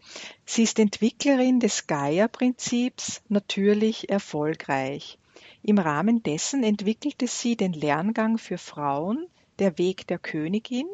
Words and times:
Sie 0.47 0.63
ist 0.63 0.79
Entwicklerin 0.79 1.61
des 1.61 1.87
Gaia-Prinzips 1.87 3.21
Natürlich 3.29 4.09
erfolgreich. 4.09 5.19
Im 5.63 5.77
Rahmen 5.77 6.23
dessen 6.23 6.63
entwickelte 6.63 7.27
sie 7.27 7.57
den 7.57 7.75
Lerngang 7.75 8.39
für 8.39 8.57
Frauen 8.57 9.27
Der 9.59 9.77
Weg 9.77 10.07
der 10.07 10.19
Königin 10.19 10.87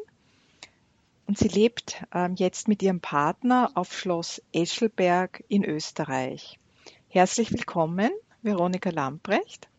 und 1.27 1.37
sie 1.37 1.47
lebt 1.47 2.03
ähm, 2.13 2.35
jetzt 2.35 2.67
mit 2.67 2.83
ihrem 2.83 2.99
Partner 2.99 3.71
auf 3.75 3.97
Schloss 3.97 4.41
Eschelberg 4.51 5.45
in 5.47 5.63
Österreich. 5.63 6.59
Herzlich 7.07 7.53
willkommen, 7.53 8.11
Veronika 8.41 8.89
Lamprecht. 8.89 9.69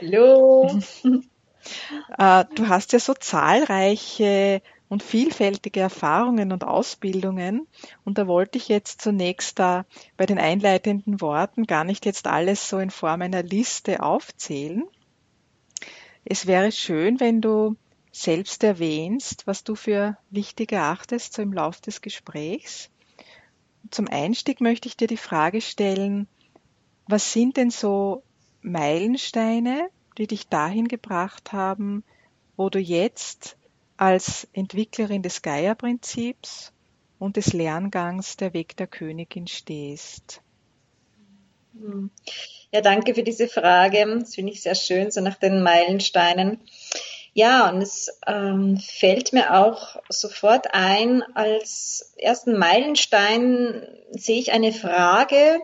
Hallo. 0.00 0.80
Äh, 2.18 2.44
du 2.54 2.68
hast 2.68 2.92
ja 2.92 2.98
so 2.98 3.14
zahlreiche 3.14 4.62
und 4.88 5.02
vielfältige 5.02 5.80
Erfahrungen 5.80 6.52
und 6.52 6.64
Ausbildungen. 6.64 7.66
Und 8.04 8.18
da 8.18 8.26
wollte 8.26 8.58
ich 8.58 8.68
jetzt 8.68 9.02
zunächst 9.02 9.58
da 9.58 9.84
bei 10.16 10.26
den 10.26 10.38
einleitenden 10.38 11.20
Worten 11.20 11.64
gar 11.64 11.84
nicht 11.84 12.06
jetzt 12.06 12.26
alles 12.26 12.68
so 12.68 12.78
in 12.78 12.90
Form 12.90 13.22
einer 13.22 13.42
Liste 13.42 14.02
aufzählen. 14.02 14.84
Es 16.24 16.46
wäre 16.46 16.72
schön, 16.72 17.20
wenn 17.20 17.40
du 17.40 17.76
selbst 18.12 18.64
erwähnst, 18.64 19.46
was 19.46 19.62
du 19.62 19.74
für 19.74 20.16
wichtig 20.30 20.72
erachtest, 20.72 21.34
so 21.34 21.42
im 21.42 21.52
Lauf 21.52 21.80
des 21.80 22.00
Gesprächs. 22.00 22.90
Zum 23.90 24.08
Einstieg 24.08 24.60
möchte 24.60 24.88
ich 24.88 24.96
dir 24.96 25.06
die 25.06 25.16
Frage 25.16 25.60
stellen, 25.60 26.26
was 27.06 27.32
sind 27.32 27.56
denn 27.56 27.70
so 27.70 28.22
Meilensteine, 28.62 29.88
die 30.18 30.26
dich 30.26 30.48
dahin 30.48 30.88
gebracht 30.88 31.52
haben, 31.52 32.04
wo 32.56 32.70
du 32.70 32.78
jetzt 32.78 33.56
als 33.96 34.46
Entwicklerin 34.52 35.22
des 35.22 35.42
Gaia-Prinzips 35.42 36.72
und 37.18 37.36
des 37.36 37.52
Lerngangs 37.52 38.36
Der 38.36 38.52
Weg 38.52 38.76
der 38.76 38.86
Königin 38.86 39.46
stehst? 39.46 40.42
Hm. 41.72 42.10
Ja, 42.72 42.80
danke 42.80 43.14
für 43.14 43.22
diese 43.22 43.48
Frage. 43.48 44.04
Das 44.20 44.34
finde 44.34 44.52
ich 44.52 44.62
sehr 44.62 44.74
schön, 44.74 45.10
so 45.10 45.20
nach 45.20 45.36
den 45.36 45.62
Meilensteinen. 45.62 46.60
Ja, 47.32 47.68
und 47.68 47.82
es 47.82 48.18
ähm, 48.26 48.78
fällt 48.78 49.34
mir 49.34 49.54
auch 49.54 49.96
sofort 50.08 50.68
ein, 50.72 51.22
als 51.34 52.14
ersten 52.16 52.56
Meilenstein 52.56 53.86
sehe 54.10 54.38
ich 54.38 54.52
eine 54.52 54.72
Frage, 54.72 55.60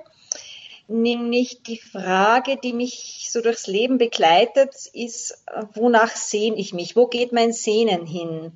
nämlich 0.93 1.62
die 1.62 1.79
Frage, 1.79 2.57
die 2.62 2.73
mich 2.73 3.29
so 3.31 3.41
durchs 3.41 3.67
Leben 3.67 3.98
begleitet, 3.98 4.75
ist, 4.93 5.43
wonach 5.75 6.15
sehne 6.15 6.57
ich 6.57 6.73
mich? 6.73 6.97
Wo 6.97 7.07
geht 7.07 7.33
mein 7.33 7.53
Sehnen 7.53 8.07
hin? 8.07 8.53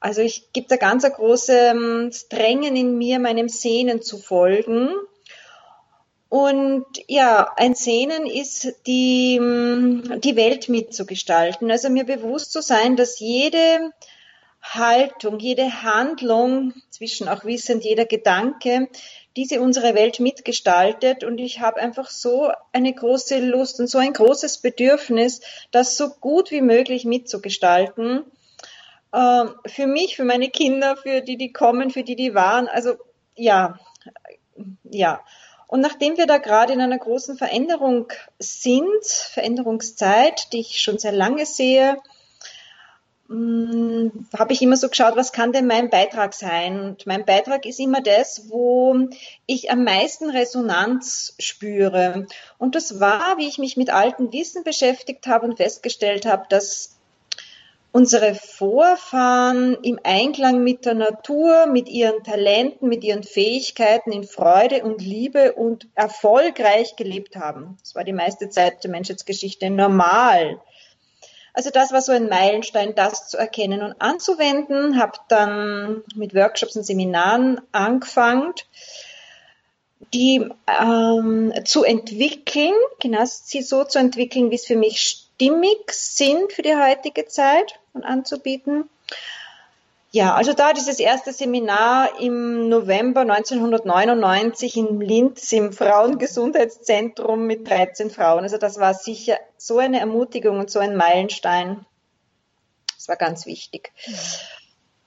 Also 0.00 0.20
ich 0.20 0.52
gibt 0.52 0.70
da 0.70 0.76
ganz 0.76 1.04
ein 1.04 1.12
großes 1.12 2.28
Drängen 2.28 2.74
in 2.74 2.98
mir, 2.98 3.20
meinem 3.20 3.48
Sehnen 3.48 4.02
zu 4.02 4.18
folgen. 4.18 4.90
Und 6.28 6.86
ja, 7.08 7.52
ein 7.56 7.74
Sehnen 7.74 8.26
ist, 8.26 8.74
die, 8.86 9.38
die 9.38 10.36
Welt 10.36 10.68
mitzugestalten. 10.68 11.70
Also 11.70 11.90
mir 11.90 12.04
bewusst 12.04 12.52
zu 12.52 12.62
sein, 12.62 12.96
dass 12.96 13.20
jede 13.20 13.92
Haltung, 14.62 15.40
jede 15.40 15.82
Handlung, 15.82 16.72
zwischen 16.90 17.28
auch 17.28 17.44
wissend 17.44 17.84
jeder 17.84 18.06
Gedanke, 18.06 18.88
diese 19.36 19.60
unsere 19.60 19.94
Welt 19.94 20.20
mitgestaltet 20.20 21.24
und 21.24 21.38
ich 21.38 21.60
habe 21.60 21.80
einfach 21.80 22.08
so 22.08 22.52
eine 22.72 22.92
große 22.92 23.40
Lust 23.40 23.80
und 23.80 23.88
so 23.88 23.98
ein 23.98 24.12
großes 24.12 24.58
Bedürfnis, 24.58 25.40
das 25.72 25.96
so 25.96 26.10
gut 26.10 26.50
wie 26.50 26.60
möglich 26.60 27.04
mitzugestalten. 27.04 28.24
Ähm, 29.12 29.54
für 29.66 29.86
mich, 29.86 30.16
für 30.16 30.24
meine 30.24 30.48
Kinder, 30.48 30.96
für 30.96 31.22
die, 31.22 31.36
die 31.36 31.52
kommen, 31.52 31.90
für 31.90 32.04
die, 32.04 32.16
die 32.16 32.34
waren. 32.34 32.68
Also 32.68 32.94
ja, 33.34 33.78
ja. 34.84 35.20
Und 35.66 35.80
nachdem 35.80 36.18
wir 36.18 36.26
da 36.26 36.36
gerade 36.36 36.74
in 36.74 36.82
einer 36.82 36.98
großen 36.98 37.38
Veränderung 37.38 38.12
sind, 38.38 39.04
Veränderungszeit, 39.04 40.52
die 40.52 40.60
ich 40.60 40.82
schon 40.82 40.98
sehr 40.98 41.12
lange 41.12 41.46
sehe, 41.46 41.96
habe 43.32 44.52
ich 44.52 44.60
immer 44.60 44.76
so 44.76 44.88
geschaut, 44.88 45.16
was 45.16 45.32
kann 45.32 45.52
denn 45.52 45.66
mein 45.66 45.88
Beitrag 45.90 46.34
sein? 46.34 46.80
Und 46.80 47.06
mein 47.06 47.24
Beitrag 47.24 47.64
ist 47.64 47.80
immer 47.80 48.02
das, 48.02 48.50
wo 48.50 49.08
ich 49.46 49.70
am 49.70 49.84
meisten 49.84 50.30
Resonanz 50.30 51.34
spüre. 51.38 52.26
Und 52.58 52.74
das 52.74 53.00
war, 53.00 53.38
wie 53.38 53.48
ich 53.48 53.58
mich 53.58 53.76
mit 53.76 53.90
altem 53.90 54.32
Wissen 54.32 54.64
beschäftigt 54.64 55.26
habe 55.26 55.46
und 55.46 55.56
festgestellt 55.56 56.26
habe, 56.26 56.44
dass 56.48 56.98
unsere 57.92 58.34
Vorfahren 58.34 59.76
im 59.82 59.98
Einklang 60.02 60.62
mit 60.64 60.86
der 60.86 60.94
Natur, 60.94 61.66
mit 61.66 61.88
ihren 61.88 62.22
Talenten, 62.24 62.88
mit 62.88 63.04
ihren 63.04 63.22
Fähigkeiten 63.22 64.12
in 64.12 64.24
Freude 64.24 64.82
und 64.82 65.00
Liebe 65.02 65.52
und 65.52 65.88
erfolgreich 65.94 66.96
gelebt 66.96 67.36
haben. 67.36 67.76
Das 67.80 67.94
war 67.94 68.04
die 68.04 68.14
meiste 68.14 68.48
Zeit 68.48 68.82
der 68.84 68.90
Menschheitsgeschichte 68.90 69.70
normal. 69.70 70.60
Also 71.54 71.70
das 71.70 71.92
war 71.92 72.00
so 72.00 72.12
ein 72.12 72.28
Meilenstein, 72.28 72.94
das 72.94 73.28
zu 73.28 73.36
erkennen 73.36 73.82
und 73.82 74.00
anzuwenden. 74.00 74.98
Habe 74.98 75.18
dann 75.28 76.02
mit 76.14 76.34
Workshops 76.34 76.76
und 76.76 76.84
Seminaren 76.84 77.60
angefangen, 77.72 78.54
die 80.14 80.48
ähm, 80.66 81.52
zu 81.64 81.84
entwickeln, 81.84 82.74
genau 83.00 83.24
sie 83.24 83.62
so 83.62 83.84
zu 83.84 83.98
entwickeln, 83.98 84.50
wie 84.50 84.56
es 84.56 84.66
für 84.66 84.76
mich 84.76 85.00
stimmig 85.00 85.92
sind 85.92 86.52
für 86.52 86.62
die 86.62 86.76
heutige 86.76 87.26
Zeit 87.26 87.78
und 87.92 88.04
anzubieten. 88.04 88.88
Ja, 90.14 90.34
also 90.34 90.52
da 90.52 90.74
dieses 90.74 91.00
erste 91.00 91.32
Seminar 91.32 92.20
im 92.20 92.68
November 92.68 93.22
1999 93.22 94.76
in 94.76 95.00
Linz 95.00 95.50
im 95.52 95.72
Frauengesundheitszentrum 95.72 97.46
mit 97.46 97.66
13 97.66 98.10
Frauen. 98.10 98.42
Also 98.42 98.58
das 98.58 98.78
war 98.78 98.92
sicher 98.92 99.38
so 99.56 99.78
eine 99.78 100.00
Ermutigung 100.00 100.58
und 100.58 100.70
so 100.70 100.80
ein 100.80 100.96
Meilenstein. 100.96 101.86
Das 102.94 103.08
war 103.08 103.16
ganz 103.16 103.46
wichtig. 103.46 103.90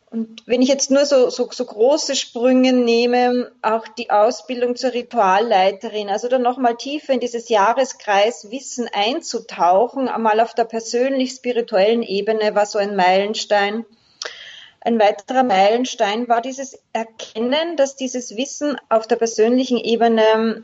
Und 0.10 0.42
wenn 0.48 0.64
ich 0.64 0.70
jetzt 0.70 0.90
nur 0.90 1.06
so, 1.06 1.30
so, 1.30 1.52
so 1.52 1.66
große 1.66 2.16
Sprünge 2.16 2.74
nehme, 2.74 3.52
auch 3.62 3.88
die 3.88 4.10
Ausbildung 4.10 4.76
zur 4.76 4.94
Ritualleiterin, 4.94 6.10
also 6.10 6.30
dann 6.30 6.42
nochmal 6.42 6.78
tiefer 6.78 7.14
in 7.14 7.20
dieses 7.20 7.50
Jahreskreis 7.50 8.50
Wissen 8.50 8.90
einzutauchen, 8.92 10.08
einmal 10.08 10.40
auf 10.40 10.56
der 10.56 10.66
persönlich-spirituellen 10.66 12.02
Ebene 12.02 12.56
war 12.56 12.66
so 12.66 12.80
ein 12.80 12.96
Meilenstein. 12.96 13.86
Ein 14.85 15.00
weiterer 15.00 15.41
Meilenstein 15.41 16.28
war 16.28 16.41
dieses 16.41 16.78
Erkennen, 16.94 17.75
dass 17.75 17.96
dieses 17.96 18.38
Wissen 18.38 18.78
auf 18.88 19.07
der 19.07 19.16
persönlichen 19.16 19.79
Ebene 19.79 20.62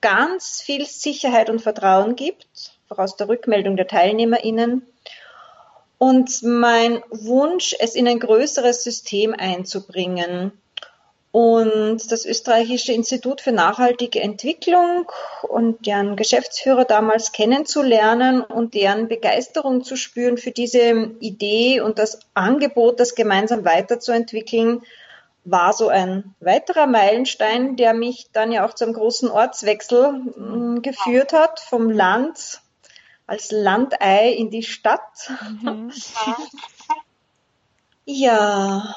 ganz 0.00 0.62
viel 0.62 0.86
Sicherheit 0.86 1.50
und 1.50 1.60
Vertrauen 1.60 2.14
gibt, 2.14 2.46
voraus 2.86 3.16
der 3.16 3.28
Rückmeldung 3.28 3.76
der 3.76 3.88
TeilnehmerInnen. 3.88 4.86
Und 5.98 6.44
mein 6.44 7.02
Wunsch, 7.10 7.74
es 7.80 7.96
in 7.96 8.06
ein 8.06 8.20
größeres 8.20 8.84
System 8.84 9.34
einzubringen, 9.36 10.52
und 11.36 12.10
das 12.10 12.24
österreichische 12.24 12.94
Institut 12.94 13.42
für 13.42 13.52
nachhaltige 13.52 14.22
Entwicklung 14.22 15.06
und 15.42 15.84
deren 15.84 16.16
Geschäftsführer 16.16 16.86
damals 16.86 17.32
kennenzulernen 17.32 18.40
und 18.40 18.72
deren 18.72 19.06
Begeisterung 19.06 19.84
zu 19.84 19.96
spüren 19.96 20.38
für 20.38 20.50
diese 20.50 21.10
Idee 21.20 21.82
und 21.82 21.98
das 21.98 22.20
Angebot, 22.32 23.00
das 23.00 23.14
gemeinsam 23.14 23.66
weiterzuentwickeln, 23.66 24.80
war 25.44 25.74
so 25.74 25.88
ein 25.88 26.34
weiterer 26.40 26.86
Meilenstein, 26.86 27.76
der 27.76 27.92
mich 27.92 28.28
dann 28.32 28.50
ja 28.50 28.66
auch 28.66 28.72
zum 28.72 28.94
großen 28.94 29.30
Ortswechsel 29.30 30.12
mm, 30.12 30.80
geführt 30.80 31.34
hat, 31.34 31.60
vom 31.60 31.90
Land 31.90 32.62
als 33.26 33.50
Landei 33.50 34.30
in 34.30 34.48
die 34.48 34.62
Stadt. 34.62 35.30
Mhm. 35.60 35.92
ja, 38.06 38.96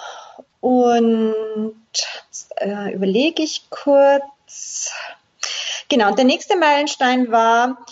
und 0.62 1.76
äh, 2.58 2.94
überlege 2.94 3.44
ich 3.44 3.70
kurz. 3.70 4.92
Genau, 5.88 6.10
und 6.10 6.18
der 6.18 6.26
nächste 6.26 6.58
Meilenstein 6.58 7.32
war, 7.32 7.86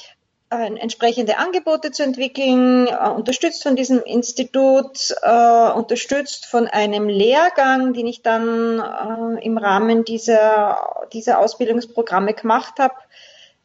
äh, 0.50 0.66
entsprechende 0.78 1.38
Angebote 1.38 1.92
zu 1.92 2.04
entwickeln, 2.04 2.88
äh, 2.88 3.10
unterstützt 3.10 3.64
von 3.64 3.76
diesem 3.76 4.02
Institut, 4.04 5.14
äh, 5.22 5.72
unterstützt 5.72 6.46
von 6.46 6.68
einem 6.68 7.10
Lehrgang, 7.10 7.94
den 7.94 8.08
ich 8.08 8.22
dann 8.22 8.80
äh, 8.80 9.46
im 9.46 9.58
Rahmen 9.58 10.06
dieser, 10.06 11.08
dieser 11.12 11.40
Ausbildungsprogramme 11.40 12.34
gemacht 12.34 12.76
habe 12.80 12.96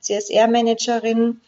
CSR-Managerin, 0.02 1.40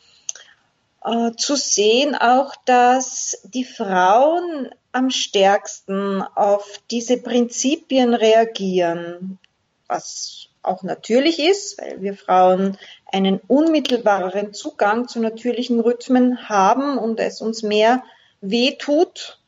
äh, 1.05 1.33
zu 1.37 1.56
sehen 1.56 2.15
auch, 2.15 2.55
dass 2.65 3.41
die 3.45 3.65
Frauen 3.65 4.71
am 4.94 5.11
stärksten 5.11 6.23
auf 6.23 6.81
diese 6.91 7.19
Prinzipien 7.19 8.14
reagieren, 8.14 9.38
was 9.88 10.49
auch 10.62 10.82
natürlich 10.82 11.38
ist, 11.38 11.79
weil 11.79 12.00
wir 12.00 12.14
Frauen 12.14 12.79
einen 13.12 13.41
unmittelbareren 13.49 14.55
Zugang 14.55 15.08
zu 15.08 15.20
natürlichen 15.20 15.81
Rhythmen 15.81 16.49
haben 16.49 16.96
und 16.99 17.20
es 17.20 17.41
uns 17.41 17.62
mehr 17.62 18.02
wehtut, 18.41 19.41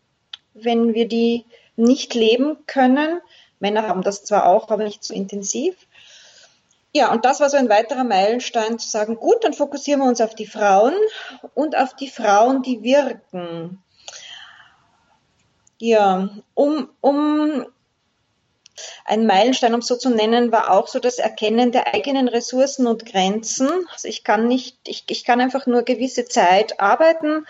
wenn 0.53 0.95
wir 0.95 1.09
die 1.09 1.45
nicht 1.77 2.15
leben 2.15 2.59
können. 2.67 3.21
Männer 3.61 3.89
haben 3.89 4.03
das 4.03 4.25
zwar 4.25 4.47
auch, 4.47 4.71
aber 4.71 4.85
nicht 4.85 5.05
so 5.05 5.15
intensiv. 5.15 5.77
Ja, 6.93 7.13
und 7.13 7.25
das 7.25 7.41
war 7.41 7.51
so 7.51 7.57
ein 7.57 7.69
weiterer 7.69 8.05
Meilenstein 8.05 8.79
zu 8.79 8.89
sagen, 8.89 9.17
gut, 9.17 9.45
dann 9.45 9.53
fokussieren 9.53 10.01
wir 10.01 10.09
uns 10.09 10.21
auf 10.21 10.35
die 10.35 10.47
Frauen 10.47 10.95
und 11.55 11.77
auf 11.77 11.95
die 11.95 12.09
Frauen, 12.09 12.63
die 12.63 12.83
wirken. 12.83 13.83
Ja, 15.79 16.31
um, 16.55 16.89
um 17.01 17.67
ein 19.05 19.27
Meilenstein, 19.27 19.75
um 19.75 19.83
so 19.83 19.97
zu 19.97 20.11
nennen, 20.11 20.53
war 20.53 20.71
auch 20.71 20.89
so 20.89 20.99
das 20.99 21.19
Erkennen 21.19 21.73
der 21.73 21.95
eigenen 21.95 22.29
Ressourcen 22.29 22.87
und 22.87 23.07
Grenzen. 23.07 23.69
Also 23.93 24.09
ich 24.09 24.25
kann 24.25 24.49
nicht, 24.49 24.77
ich, 24.87 25.05
ich 25.09 25.25
kann 25.25 25.41
einfach 25.41 25.67
nur 25.67 25.83
gewisse 25.83 26.27
Zeit 26.27 26.81
arbeiten, 26.81 27.47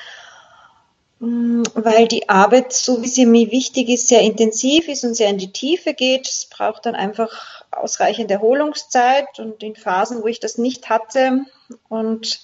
mm, 1.20 1.62
weil 1.75 2.08
die 2.08 2.28
Arbeit, 2.28 2.73
so 2.73 3.02
wie 3.02 3.08
sie 3.08 3.26
mir 3.26 3.50
wichtig 3.50 3.88
ist, 3.88 4.08
sehr 4.08 4.23
intensiv 4.23 4.88
ist 4.88 5.05
und 5.05 5.14
sehr 5.14 5.31
in 5.31 5.38
die 5.38 5.52
Tiefe 5.52 5.94
geht. 5.94 6.29
Es 6.29 6.46
braucht 6.46 6.87
dann 6.87 6.94
einfach 6.94 7.64
ausreichend 7.70 8.31
Erholungszeit 8.31 9.38
und 9.38 9.62
in 9.62 9.76
Phasen, 9.76 10.22
wo 10.22 10.26
ich 10.26 10.40
das 10.40 10.58
nicht 10.58 10.88
hatte 10.88 11.44
und 11.88 12.40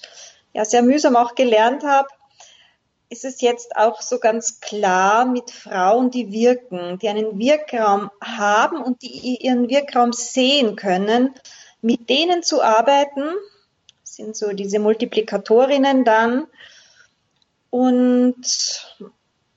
ja, 0.53 0.65
sehr 0.65 0.83
mühsam 0.83 1.15
auch 1.15 1.35
gelernt 1.35 1.83
habe, 1.83 2.07
ist 3.13 3.25
es 3.25 3.41
jetzt 3.41 3.75
auch 3.75 4.01
so 4.01 4.17
ganz 4.17 4.59
klar 4.59 5.25
mit 5.25 5.51
Frauen, 5.51 6.09
die 6.09 6.31
wirken, 6.31 6.97
die 6.97 7.07
einen 7.07 7.37
Wirkraum 7.37 8.09
haben 8.19 8.81
und 8.81 9.03
die 9.03 9.37
ihren 9.37 9.69
Wirkraum 9.69 10.13
sehen 10.13 10.75
können, 10.75 11.35
mit 11.81 12.09
denen 12.09 12.41
zu 12.41 12.63
arbeiten, 12.63 13.23
sind 14.03 14.35
so 14.35 14.51
diese 14.53 14.79
Multiplikatorinnen 14.79 16.05
dann. 16.05 16.47
Und 17.69 18.47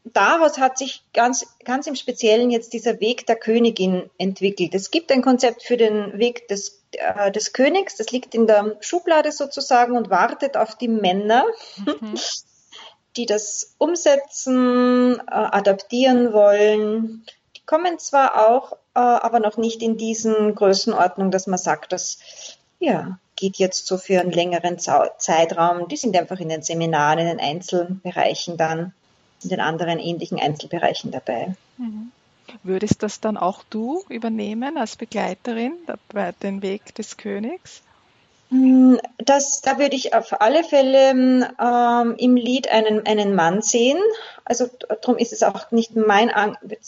daraus 0.05 0.59
hat 0.59 0.77
sich 0.77 1.03
ganz, 1.15 1.47
ganz 1.65 1.87
im 1.87 1.95
Speziellen 1.95 2.51
jetzt 2.51 2.75
dieser 2.75 3.01
Weg 3.01 3.27
der 3.27 3.37
Königin 3.37 4.11
entwickelt. 4.19 4.75
Es 4.75 4.91
gibt 4.91 5.11
ein 5.11 5.23
Konzept 5.23 5.63
für 5.63 5.79
den 5.79 6.19
Weg 6.19 6.47
des, 6.49 6.83
äh, 6.93 7.33
des 7.33 7.55
Königs, 7.55 7.97
das 7.97 8.11
liegt 8.11 8.35
in 8.35 8.47
der 8.47 8.77
Schublade 8.81 9.33
sozusagen 9.33 9.97
und 9.97 10.11
wartet 10.11 10.59
auf 10.59 10.77
die 10.77 10.89
Männer. 10.89 11.47
Mhm. 11.87 12.19
die 13.17 13.27
das 13.27 13.75
umsetzen, 13.79 15.19
äh, 15.19 15.23
adaptieren 15.31 16.33
wollen. 16.33 17.25
Die 17.57 17.63
kommen 17.67 17.99
zwar 17.99 18.49
auch, 18.49 18.73
äh, 18.95 19.01
aber 19.01 19.41
noch 19.41 19.57
nicht 19.57 19.83
in 19.83 19.97
diesen 19.97 20.55
Größenordnung, 20.55 21.31
dass 21.31 21.47
man 21.47 21.59
sagt, 21.59 21.93
das 21.93 22.19
ja, 22.79 23.19
geht 23.37 23.57
jetzt 23.57 23.87
so 23.87 23.99
für 23.99 24.21
einen 24.21 24.33
längeren 24.33 24.79
Zeitraum. 24.79 25.89
Die 25.89 25.97
sind 25.97 26.17
einfach 26.17 26.41
in 26.41 26.49
den 26.49 26.63
Seminaren, 26.63 27.19
in 27.19 27.27
den 27.27 27.41
Einzelbereichen 27.41 28.57
dann, 28.57 28.93
in 29.43 29.51
den 29.51 29.61
anderen 29.61 29.99
ähnlichen 29.99 30.39
Einzelbereichen 30.39 31.11
dabei. 31.11 31.55
Mhm. 31.79 32.13
Würdest 32.63 33.03
das 33.03 33.21
dann 33.21 33.37
auch 33.37 33.65
du 33.71 34.05
übernehmen 34.09 34.79
als 34.79 34.97
Begleiterin 34.97 35.73
bei 36.13 36.33
den 36.43 36.63
Weg 36.63 36.95
des 36.95 37.17
Königs? 37.17 37.83
Hm, 38.51 39.01
das, 39.19 39.61
da 39.61 39.79
würde 39.79 39.97
ich 39.97 40.15
auf 40.15 40.41
alle 40.41 40.63
Fälle 40.63 41.11
ähm, 41.11 42.15
im 42.17 42.37
Lied 42.37 42.71
einen, 42.71 43.05
einen 43.05 43.35
Mann 43.35 43.61
sehen. 43.61 43.99
Also 44.45 44.69
darum 44.89 45.19
ist 45.19 45.33
es 45.33 45.43
auch 45.43 45.73
nicht 45.73 45.97
mein, 45.97 46.31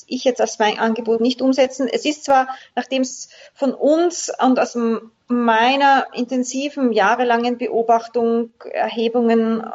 ich 0.06 0.22
jetzt 0.22 0.40
als 0.40 0.60
mein 0.60 0.78
Angebot 0.78 1.20
nicht 1.20 1.42
umsetzen. 1.42 1.88
Es 1.90 2.04
ist 2.04 2.24
zwar, 2.24 2.48
nachdem 2.76 3.02
es 3.02 3.28
von 3.54 3.74
uns 3.74 4.30
und 4.40 4.60
aus 4.60 4.78
meiner 5.26 6.06
intensiven 6.14 6.92
jahrelangen 6.92 7.58
Beobachtung, 7.58 8.52
Erhebungen, 8.70 9.66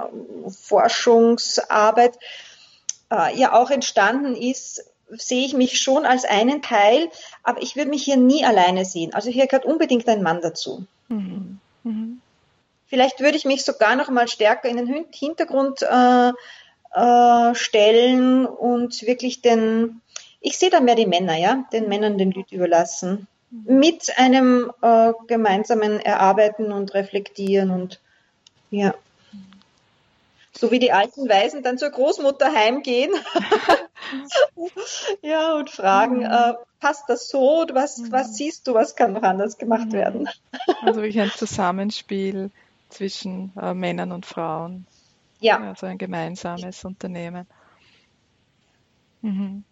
Forschungsarbeit 0.47 2.17
äh, 3.11 3.37
ja 3.37 3.53
auch 3.53 3.71
entstanden 3.71 4.35
ist, 4.35 4.85
sehe 5.09 5.45
ich 5.45 5.53
mich 5.53 5.79
schon 5.79 6.05
als 6.05 6.23
einen 6.23 6.61
Teil, 6.61 7.09
aber 7.43 7.61
ich 7.61 7.75
würde 7.75 7.89
mich 7.89 8.03
hier 8.03 8.17
nie 8.17 8.45
alleine 8.45 8.85
sehen. 8.85 9.13
Also 9.13 9.29
hier 9.29 9.47
gehört 9.47 9.65
unbedingt 9.65 10.07
ein 10.07 10.23
Mann 10.23 10.41
dazu. 10.41 10.85
Mhm. 11.09 11.59
Mhm. 11.83 12.21
Vielleicht 12.87 13.19
würde 13.19 13.37
ich 13.37 13.45
mich 13.45 13.63
sogar 13.63 13.95
noch 13.95 14.09
mal 14.09 14.27
stärker 14.27 14.69
in 14.69 14.77
den 14.77 15.05
Hintergrund 15.11 15.81
äh, 15.81 16.31
äh, 16.93 17.55
stellen 17.55 18.45
und 18.45 19.01
wirklich 19.03 19.41
den, 19.41 20.01
ich 20.41 20.57
sehe 20.57 20.69
da 20.69 20.79
mehr 20.79 20.95
die 20.95 21.07
Männer, 21.07 21.35
ja, 21.37 21.65
den 21.73 21.89
Männern 21.89 22.17
den 22.17 22.31
Lied 22.31 22.51
überlassen. 22.51 23.27
Mhm. 23.49 23.79
Mit 23.79 24.17
einem 24.17 24.71
äh, 24.81 25.13
gemeinsamen 25.27 25.99
Erarbeiten 25.99 26.71
und 26.71 26.93
Reflektieren 26.93 27.71
und 27.71 27.99
ja. 28.69 28.93
So 30.55 30.71
wie 30.71 30.79
die 30.79 30.91
alten 30.91 31.27
Weisen 31.27 31.63
dann 31.63 31.77
zur 31.77 31.89
Großmutter 31.89 32.53
heimgehen. 32.53 33.11
ja, 35.21 35.55
und 35.55 35.69
fragen, 35.69 36.17
mhm. 36.17 36.25
äh, 36.25 36.53
passt 36.79 37.05
das 37.07 37.27
so? 37.27 37.65
Was, 37.73 37.97
mhm. 37.97 38.11
was 38.11 38.35
siehst 38.35 38.67
du, 38.67 38.73
was 38.75 38.95
kann 38.95 39.13
noch 39.13 39.23
anders 39.23 39.57
gemacht 39.57 39.87
mhm. 39.87 39.93
werden? 39.93 40.29
also 40.81 41.01
wirklich 41.01 41.19
ein 41.19 41.31
Zusammenspiel 41.31 42.51
zwischen 42.89 43.51
äh, 43.59 43.73
Männern 43.73 44.11
und 44.11 44.25
Frauen. 44.25 44.85
Ja. 45.39 45.59
Also 45.59 45.87
ein 45.87 45.97
gemeinsames 45.97 46.85
Unternehmen. 46.85 47.47
Mhm. 49.21 49.63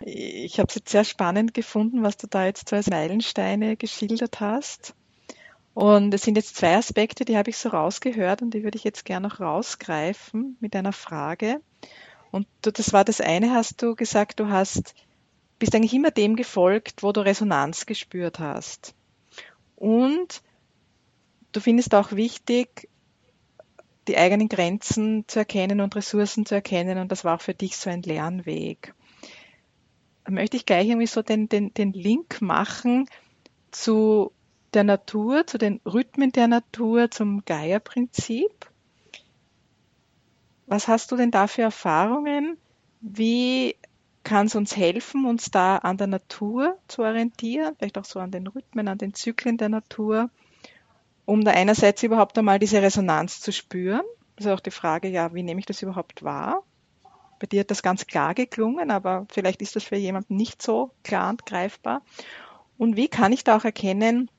Ich 0.00 0.58
habe 0.58 0.68
es 0.68 0.74
jetzt 0.74 0.90
sehr 0.90 1.04
spannend 1.04 1.54
gefunden, 1.54 2.02
was 2.02 2.16
du 2.16 2.26
da 2.26 2.44
jetzt 2.44 2.68
so 2.68 2.76
als 2.76 2.90
Meilensteine 2.90 3.76
geschildert 3.76 4.40
hast. 4.40 4.94
Und 5.78 6.12
es 6.12 6.22
sind 6.22 6.36
jetzt 6.36 6.56
zwei 6.56 6.76
Aspekte, 6.76 7.24
die 7.24 7.36
habe 7.36 7.50
ich 7.50 7.56
so 7.56 7.68
rausgehört 7.68 8.42
und 8.42 8.52
die 8.52 8.64
würde 8.64 8.76
ich 8.76 8.82
jetzt 8.82 9.04
gerne 9.04 9.28
noch 9.28 9.38
rausgreifen 9.38 10.56
mit 10.58 10.74
einer 10.74 10.92
Frage. 10.92 11.60
Und 12.32 12.48
du, 12.62 12.72
das 12.72 12.92
war 12.92 13.04
das 13.04 13.20
eine, 13.20 13.52
hast 13.52 13.80
du 13.80 13.94
gesagt, 13.94 14.40
du 14.40 14.48
hast, 14.48 14.96
bist 15.60 15.76
eigentlich 15.76 15.94
immer 15.94 16.10
dem 16.10 16.34
gefolgt, 16.34 17.04
wo 17.04 17.12
du 17.12 17.20
Resonanz 17.20 17.86
gespürt 17.86 18.40
hast. 18.40 18.96
Und 19.76 20.42
du 21.52 21.60
findest 21.60 21.94
auch 21.94 22.10
wichtig, 22.10 22.88
die 24.08 24.18
eigenen 24.18 24.48
Grenzen 24.48 25.28
zu 25.28 25.38
erkennen 25.38 25.80
und 25.80 25.94
Ressourcen 25.94 26.44
zu 26.44 26.56
erkennen. 26.56 26.98
Und 26.98 27.12
das 27.12 27.24
war 27.24 27.36
auch 27.36 27.40
für 27.40 27.54
dich 27.54 27.76
so 27.76 27.88
ein 27.88 28.02
Lernweg. 28.02 28.94
Da 30.24 30.32
möchte 30.32 30.56
ich 30.56 30.66
gleich 30.66 30.88
irgendwie 30.88 31.06
so 31.06 31.22
den, 31.22 31.48
den, 31.48 31.72
den 31.72 31.92
Link 31.92 32.42
machen 32.42 33.08
zu 33.70 34.32
der 34.74 34.84
Natur, 34.84 35.46
zu 35.46 35.58
den 35.58 35.80
Rhythmen 35.86 36.32
der 36.32 36.48
Natur, 36.48 37.10
zum 37.10 37.44
Gaia-Prinzip. 37.44 38.70
Was 40.66 40.88
hast 40.88 41.10
du 41.10 41.16
denn 41.16 41.30
da 41.30 41.46
für 41.46 41.62
Erfahrungen? 41.62 42.58
Wie 43.00 43.76
kann 44.24 44.46
es 44.46 44.54
uns 44.54 44.76
helfen, 44.76 45.24
uns 45.24 45.50
da 45.50 45.78
an 45.78 45.96
der 45.96 46.06
Natur 46.06 46.76
zu 46.86 47.02
orientieren, 47.02 47.74
vielleicht 47.78 47.96
auch 47.96 48.04
so 48.04 48.20
an 48.20 48.30
den 48.30 48.46
Rhythmen, 48.46 48.88
an 48.88 48.98
den 48.98 49.14
Zyklen 49.14 49.56
der 49.56 49.70
Natur, 49.70 50.28
um 51.24 51.44
da 51.44 51.52
einerseits 51.52 52.02
überhaupt 52.02 52.36
einmal 52.36 52.58
diese 52.58 52.82
Resonanz 52.82 53.40
zu 53.40 53.52
spüren. 53.52 54.02
Also 54.36 54.52
auch 54.52 54.60
die 54.60 54.70
Frage, 54.70 55.08
ja, 55.08 55.32
wie 55.32 55.42
nehme 55.42 55.60
ich 55.60 55.66
das 55.66 55.80
überhaupt 55.82 56.22
wahr? 56.22 56.62
Bei 57.38 57.46
dir 57.46 57.60
hat 57.60 57.70
das 57.70 57.82
ganz 57.82 58.06
klar 58.06 58.34
geklungen, 58.34 58.90
aber 58.90 59.26
vielleicht 59.30 59.62
ist 59.62 59.76
das 59.76 59.84
für 59.84 59.96
jemanden 59.96 60.36
nicht 60.36 60.60
so 60.60 60.90
klar 61.04 61.30
und 61.30 61.46
greifbar. 61.46 62.02
Und 62.76 62.96
wie 62.96 63.08
kann 63.08 63.32
ich 63.32 63.44
da 63.44 63.56
auch 63.56 63.64
erkennen, 63.64 64.30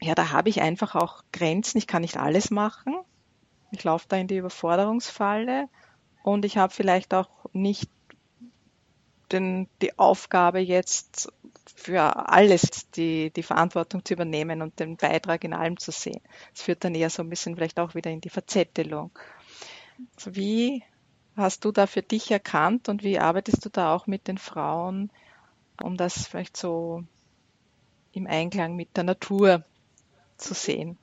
ja, 0.00 0.14
da 0.14 0.30
habe 0.30 0.48
ich 0.48 0.60
einfach 0.60 0.94
auch 0.94 1.22
Grenzen. 1.32 1.78
Ich 1.78 1.86
kann 1.86 2.02
nicht 2.02 2.16
alles 2.16 2.50
machen. 2.50 2.96
Ich 3.70 3.84
laufe 3.84 4.06
da 4.08 4.16
in 4.16 4.28
die 4.28 4.36
Überforderungsfalle 4.36 5.68
und 6.22 6.44
ich 6.44 6.56
habe 6.56 6.72
vielleicht 6.72 7.12
auch 7.14 7.28
nicht 7.52 7.90
den, 9.32 9.68
die 9.82 9.98
Aufgabe 9.98 10.58
jetzt 10.58 11.32
für 11.74 12.28
alles 12.28 12.90
die, 12.92 13.30
die 13.30 13.42
Verantwortung 13.42 14.04
zu 14.04 14.14
übernehmen 14.14 14.62
und 14.62 14.80
den 14.80 14.96
Beitrag 14.96 15.44
in 15.44 15.52
allem 15.52 15.78
zu 15.78 15.92
sehen. 15.92 16.20
Das 16.52 16.62
führt 16.62 16.84
dann 16.84 16.94
eher 16.94 17.10
so 17.10 17.22
ein 17.22 17.28
bisschen 17.28 17.56
vielleicht 17.56 17.78
auch 17.78 17.94
wieder 17.94 18.10
in 18.10 18.20
die 18.20 18.30
Verzettelung. 18.30 19.10
Also 20.16 20.34
wie 20.34 20.82
hast 21.36 21.64
du 21.64 21.72
da 21.72 21.86
für 21.86 22.02
dich 22.02 22.30
erkannt 22.30 22.88
und 22.88 23.02
wie 23.02 23.18
arbeitest 23.18 23.64
du 23.64 23.68
da 23.68 23.94
auch 23.94 24.06
mit 24.06 24.28
den 24.28 24.38
Frauen, 24.38 25.10
um 25.82 25.96
das 25.96 26.26
vielleicht 26.26 26.56
so 26.56 27.04
im 28.12 28.26
Einklang 28.26 28.74
mit 28.74 28.96
der 28.96 29.04
Natur 29.04 29.64
zu 30.38 30.54
sehen. 30.54 30.98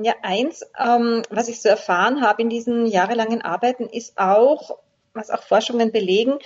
Ja, 0.00 0.14
eins, 0.22 0.64
ähm, 0.78 1.22
was 1.28 1.48
ich 1.48 1.60
so 1.60 1.68
erfahren 1.68 2.22
habe 2.22 2.42
in 2.42 2.48
diesen 2.48 2.86
jahrelangen 2.86 3.42
Arbeiten, 3.42 3.88
ist 3.88 4.16
auch, 4.16 4.78
was 5.12 5.30
auch 5.30 5.42
Forschungen 5.42 5.90
belegen, 5.90 6.38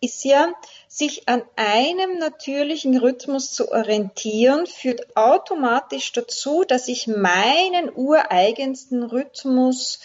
ist 0.00 0.22
ja, 0.24 0.52
sich 0.86 1.26
an 1.28 1.42
einem 1.56 2.18
natürlichen 2.18 2.98
Rhythmus 2.98 3.52
zu 3.52 3.72
orientieren, 3.72 4.66
führt 4.66 5.16
automatisch 5.16 6.12
dazu, 6.12 6.64
dass 6.64 6.88
ich 6.88 7.06
meinen 7.06 7.90
ureigensten 7.94 9.02
Rhythmus 9.02 10.00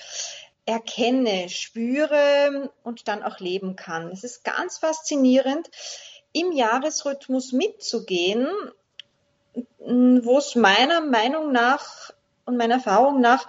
erkenne, 0.66 1.50
spüre 1.50 2.72
und 2.84 3.08
dann 3.10 3.24
auch 3.24 3.40
leben 3.40 3.76
kann. 3.76 4.10
Es 4.10 4.24
ist 4.24 4.44
ganz 4.46 4.78
faszinierend, 4.78 5.70
im 6.32 6.52
Jahresrhythmus 6.52 7.52
mitzugehen, 7.52 8.48
wo 9.80 10.38
es 10.38 10.56
meiner 10.56 11.02
Meinung 11.02 11.52
nach 11.52 12.12
und 12.46 12.58
meiner 12.58 12.76
Erfahrung 12.76 13.22
nach 13.22 13.48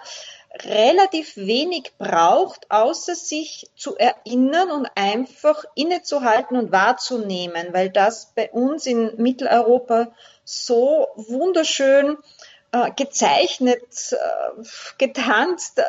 relativ 0.63 1.35
wenig 1.37 1.93
braucht, 1.97 2.71
außer 2.71 3.15
sich 3.15 3.69
zu 3.75 3.97
erinnern 3.97 4.71
und 4.71 4.87
einfach 4.95 5.63
innezuhalten 5.75 6.57
und 6.57 6.71
wahrzunehmen, 6.71 7.73
weil 7.73 7.89
das 7.89 8.33
bei 8.35 8.49
uns 8.51 8.85
in 8.85 9.13
Mitteleuropa 9.17 10.11
so 10.43 11.07
wunderschön 11.15 12.17
äh, 12.71 12.91
gezeichnet, 12.91 13.81
äh, 14.11 14.63
getanzt, 14.97 15.81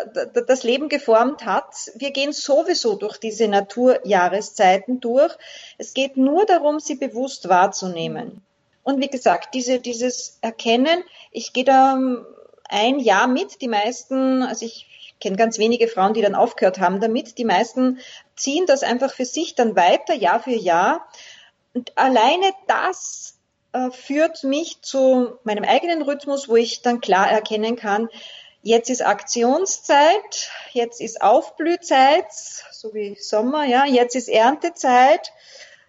das 0.47 0.63
Leben 0.65 0.89
geformt 0.89 1.45
hat. 1.45 1.75
Wir 1.95 2.11
gehen 2.11 2.33
sowieso 2.33 2.97
durch 2.97 3.19
diese 3.19 3.49
Naturjahreszeiten 3.49 5.01
durch. 5.01 5.35
Es 5.79 5.95
geht 5.95 6.17
nur 6.17 6.45
darum, 6.45 6.81
sie 6.81 6.97
bewusst 6.97 7.49
wahrzunehmen. 7.49 8.43
Und 8.89 9.03
wie 9.03 9.11
gesagt, 9.11 9.53
diese, 9.53 9.81
dieses 9.81 10.39
Erkennen, 10.41 11.05
ich 11.31 11.53
gehe 11.53 11.65
da 11.65 11.99
ein 12.71 12.99
Jahr 12.99 13.27
mit. 13.27 13.61
Die 13.61 13.69
meisten, 13.69 14.43
also 14.43 14.65
ich 14.65 14.87
kenne 15.21 15.37
ganz 15.37 15.59
wenige 15.59 15.89
Frauen, 15.89 16.15
die 16.15 16.23
dann 16.23 16.35
aufgehört 16.35 16.81
haben 16.81 16.99
damit. 16.99 17.37
Die 17.37 17.45
meisten 17.45 17.99
ziehen 18.35 18.65
das 18.65 18.83
einfach 18.83 19.13
für 19.13 19.27
sich 19.27 19.55
dann 19.55 19.77
weiter, 19.77 20.15
Jahr 20.15 20.41
für 20.41 20.55
Jahr. 20.55 21.07
Und 21.75 21.99
alleine 21.99 22.51
das 22.67 23.39
äh, 23.75 23.91
führt 23.91 24.43
mich 24.45 24.81
zu 24.81 25.39
meinem 25.45 25.65
eigenen 25.65 26.01
Rhythmus, 26.01 26.49
wo 26.49 26.57
ich 26.57 26.81
dann 26.81 27.03
klar 27.03 27.31
erkennen 27.31 27.77
kann, 27.77 28.09
jetzt 28.63 28.89
ist 28.89 29.05
Aktionszeit, 29.05 30.51
jetzt 30.73 31.03
ist 31.03 31.21
Aufblühzeit, 31.21 32.33
so 32.73 32.95
wie 32.95 33.17
Sommer, 33.21 33.67
ja, 33.67 33.85
jetzt 33.85 34.17
ist 34.17 34.31
Erntezeit, 34.31 35.31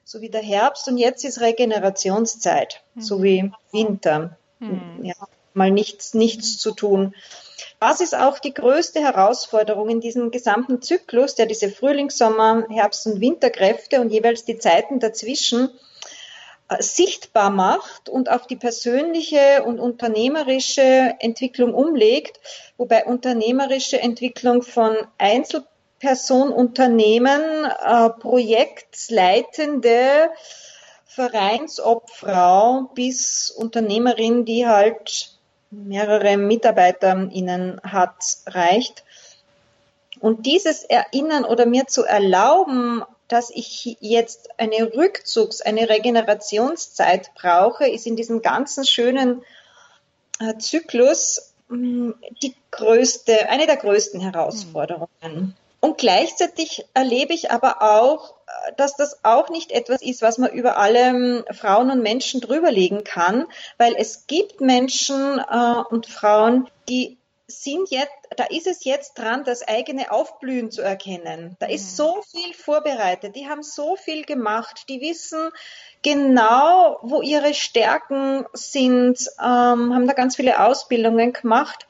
so 0.09 0.21
wie 0.21 0.29
der 0.29 0.41
Herbst 0.41 0.87
und 0.87 0.97
jetzt 0.97 1.23
ist 1.23 1.39
Regenerationszeit, 1.39 2.81
mhm. 2.95 3.01
so 3.01 3.21
wie 3.21 3.51
Winter. 3.71 4.37
Mhm. 4.59 5.03
Ja 5.03 5.15
mal 5.53 5.71
nichts, 5.71 6.13
nichts 6.13 6.57
zu 6.57 6.71
tun. 6.71 7.13
Was 7.79 8.01
ist 8.01 8.15
auch 8.15 8.39
die 8.39 8.53
größte 8.53 8.99
Herausforderung 8.99 9.89
in 9.89 10.01
diesem 10.01 10.31
gesamten 10.31 10.81
Zyklus, 10.81 11.35
der 11.35 11.45
diese 11.45 11.69
Frühlings-, 11.69 12.17
Sommer-, 12.17 12.65
Herbst- 12.69 13.05
und 13.07 13.21
Winterkräfte 13.21 14.01
und 14.01 14.09
jeweils 14.09 14.45
die 14.45 14.57
Zeiten 14.57 14.99
dazwischen 14.99 15.69
äh, 16.69 16.81
sichtbar 16.81 17.49
macht 17.49 18.09
und 18.09 18.29
auf 18.29 18.47
die 18.47 18.57
persönliche 18.57 19.63
und 19.63 19.79
unternehmerische 19.79 21.15
Entwicklung 21.19 21.73
umlegt, 21.73 22.39
wobei 22.77 23.05
unternehmerische 23.05 23.99
Entwicklung 23.99 24.61
von 24.61 24.95
Einzelpersonunternehmen, 26.01 27.65
äh, 27.65 28.09
Projektleitende, 28.09 30.29
Vereinsobfrau 31.05 32.89
bis 32.93 33.49
Unternehmerin, 33.49 34.45
die 34.45 34.67
halt 34.67 35.33
mehrere 35.71 36.37
MitarbeiterInnen 36.37 37.81
hat, 37.83 38.37
reicht. 38.47 39.03
Und 40.19 40.45
dieses 40.45 40.83
Erinnern 40.83 41.45
oder 41.45 41.65
mir 41.65 41.87
zu 41.87 42.03
erlauben, 42.03 43.03
dass 43.27 43.49
ich 43.49 43.97
jetzt 43.99 44.49
eine 44.57 44.93
Rückzugs-, 44.93 45.61
eine 45.61 45.89
Regenerationszeit 45.89 47.31
brauche, 47.35 47.87
ist 47.87 48.07
in 48.07 48.15
diesem 48.15 48.41
ganzen 48.41 48.85
schönen 48.85 49.43
äh, 50.39 50.57
Zyklus 50.57 51.53
mm, 51.67 52.11
die 52.41 52.55
größte, 52.71 53.49
eine 53.49 53.67
der 53.67 53.77
größten 53.77 54.19
Herausforderungen. 54.19 55.55
Und 55.81 55.97
gleichzeitig 55.97 56.85
erlebe 56.93 57.33
ich 57.33 57.51
aber 57.51 57.81
auch, 57.81 58.35
dass 58.75 58.95
das 58.95 59.23
auch 59.23 59.49
nicht 59.49 59.71
etwas 59.71 60.01
ist, 60.01 60.21
was 60.21 60.37
man 60.37 60.51
über 60.51 60.77
alle 60.77 60.99
ähm, 60.99 61.45
Frauen 61.51 61.91
und 61.91 62.01
Menschen 62.01 62.41
drüberlegen 62.41 63.03
kann, 63.03 63.45
weil 63.77 63.95
es 63.95 64.27
gibt 64.27 64.61
Menschen 64.61 65.39
äh, 65.39 65.83
und 65.89 66.07
Frauen, 66.07 66.69
die 66.89 67.17
sind 67.47 67.89
jetzt, 67.89 68.11
da 68.35 68.43
ist 68.43 68.67
es 68.67 68.83
jetzt 68.83 69.17
dran, 69.17 69.43
das 69.43 69.67
eigene 69.67 70.11
Aufblühen 70.11 70.69
zu 70.69 70.81
erkennen. 70.81 71.55
Da 71.59 71.65
ist 71.65 71.93
mhm. 71.93 71.95
so 71.95 72.21
viel 72.31 72.53
vorbereitet, 72.53 73.35
die 73.35 73.47
haben 73.47 73.63
so 73.63 73.95
viel 73.95 74.23
gemacht, 74.23 74.85
die 74.87 75.01
wissen 75.01 75.49
genau, 76.03 76.99
wo 77.01 77.21
ihre 77.21 77.53
Stärken 77.53 78.45
sind, 78.53 79.19
ähm, 79.39 79.93
haben 79.93 80.07
da 80.07 80.13
ganz 80.13 80.35
viele 80.35 80.63
Ausbildungen 80.63 81.33
gemacht 81.33 81.87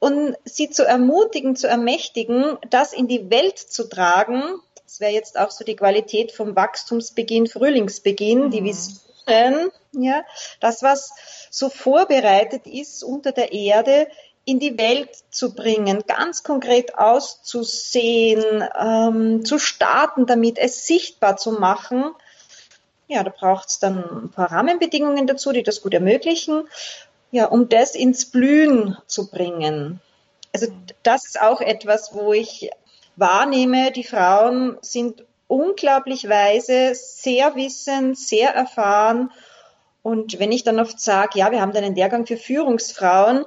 und 0.00 0.34
sie 0.44 0.70
zu 0.70 0.84
ermutigen, 0.84 1.54
zu 1.54 1.68
ermächtigen, 1.68 2.58
das 2.70 2.92
in 2.92 3.06
die 3.06 3.30
Welt 3.30 3.58
zu 3.58 3.88
tragen. 3.88 4.42
Das 4.84 4.98
wäre 4.98 5.12
jetzt 5.12 5.38
auch 5.38 5.50
so 5.50 5.62
die 5.62 5.76
Qualität 5.76 6.32
vom 6.32 6.56
Wachstumsbeginn, 6.56 7.46
Frühlingsbeginn, 7.46 8.46
mhm. 8.46 8.50
die 8.50 8.64
Visionen, 8.64 9.70
ja, 9.92 10.24
das, 10.58 10.82
was 10.82 11.12
so 11.50 11.68
vorbereitet 11.68 12.66
ist 12.66 13.04
unter 13.04 13.30
der 13.30 13.52
Erde, 13.52 14.08
in 14.46 14.58
die 14.58 14.78
Welt 14.78 15.10
zu 15.30 15.54
bringen, 15.54 16.02
ganz 16.06 16.42
konkret 16.42 16.98
auszusehen, 16.98 18.64
ähm, 18.80 19.44
zu 19.44 19.58
starten 19.58 20.24
damit, 20.24 20.56
es 20.56 20.86
sichtbar 20.86 21.36
zu 21.36 21.52
machen. 21.52 22.14
Ja, 23.06 23.22
da 23.22 23.30
braucht 23.30 23.68
es 23.68 23.78
dann 23.80 23.98
ein 23.98 24.30
paar 24.30 24.50
Rahmenbedingungen 24.50 25.26
dazu, 25.26 25.52
die 25.52 25.62
das 25.62 25.82
gut 25.82 25.92
ermöglichen 25.92 26.64
ja, 27.30 27.46
um 27.46 27.68
das 27.68 27.94
ins 27.94 28.26
Blühen 28.26 28.96
zu 29.06 29.30
bringen. 29.30 30.00
Also 30.52 30.66
das 31.02 31.26
ist 31.26 31.40
auch 31.40 31.60
etwas, 31.60 32.14
wo 32.14 32.32
ich 32.32 32.70
wahrnehme, 33.16 33.92
die 33.92 34.04
Frauen 34.04 34.78
sind 34.80 35.24
unglaublich 35.46 36.28
weise, 36.28 36.92
sehr 36.94 37.54
wissend, 37.56 38.18
sehr 38.18 38.50
erfahren. 38.54 39.30
Und 40.02 40.38
wenn 40.38 40.52
ich 40.52 40.64
dann 40.64 40.80
oft 40.80 41.00
sage, 41.00 41.38
ja, 41.38 41.50
wir 41.50 41.60
haben 41.60 41.72
dann 41.72 41.84
einen 41.84 41.96
Lehrgang 41.96 42.26
für 42.26 42.36
Führungsfrauen, 42.36 43.44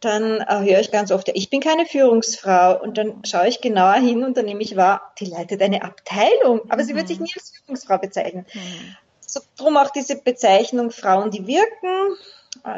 dann 0.00 0.40
äh, 0.40 0.70
höre 0.70 0.80
ich 0.80 0.90
ganz 0.90 1.12
oft, 1.12 1.28
ja, 1.28 1.34
ich 1.36 1.50
bin 1.50 1.60
keine 1.60 1.86
Führungsfrau. 1.86 2.80
Und 2.80 2.98
dann 2.98 3.24
schaue 3.24 3.48
ich 3.48 3.60
genauer 3.60 3.94
hin 3.94 4.24
und 4.24 4.36
dann 4.36 4.44
nehme 4.44 4.62
ich 4.62 4.76
wahr, 4.76 5.12
die 5.18 5.26
leitet 5.26 5.62
eine 5.62 5.82
Abteilung, 5.82 6.62
aber 6.68 6.82
mhm. 6.82 6.86
sie 6.86 6.94
wird 6.94 7.08
sich 7.08 7.20
nie 7.20 7.32
als 7.34 7.52
Führungsfrau 7.56 7.98
bezeichnen. 7.98 8.46
Mhm. 8.52 8.96
So, 9.20 9.40
drum 9.56 9.76
auch 9.76 9.90
diese 9.90 10.16
Bezeichnung 10.16 10.90
Frauen, 10.90 11.30
die 11.30 11.46
wirken, 11.46 12.16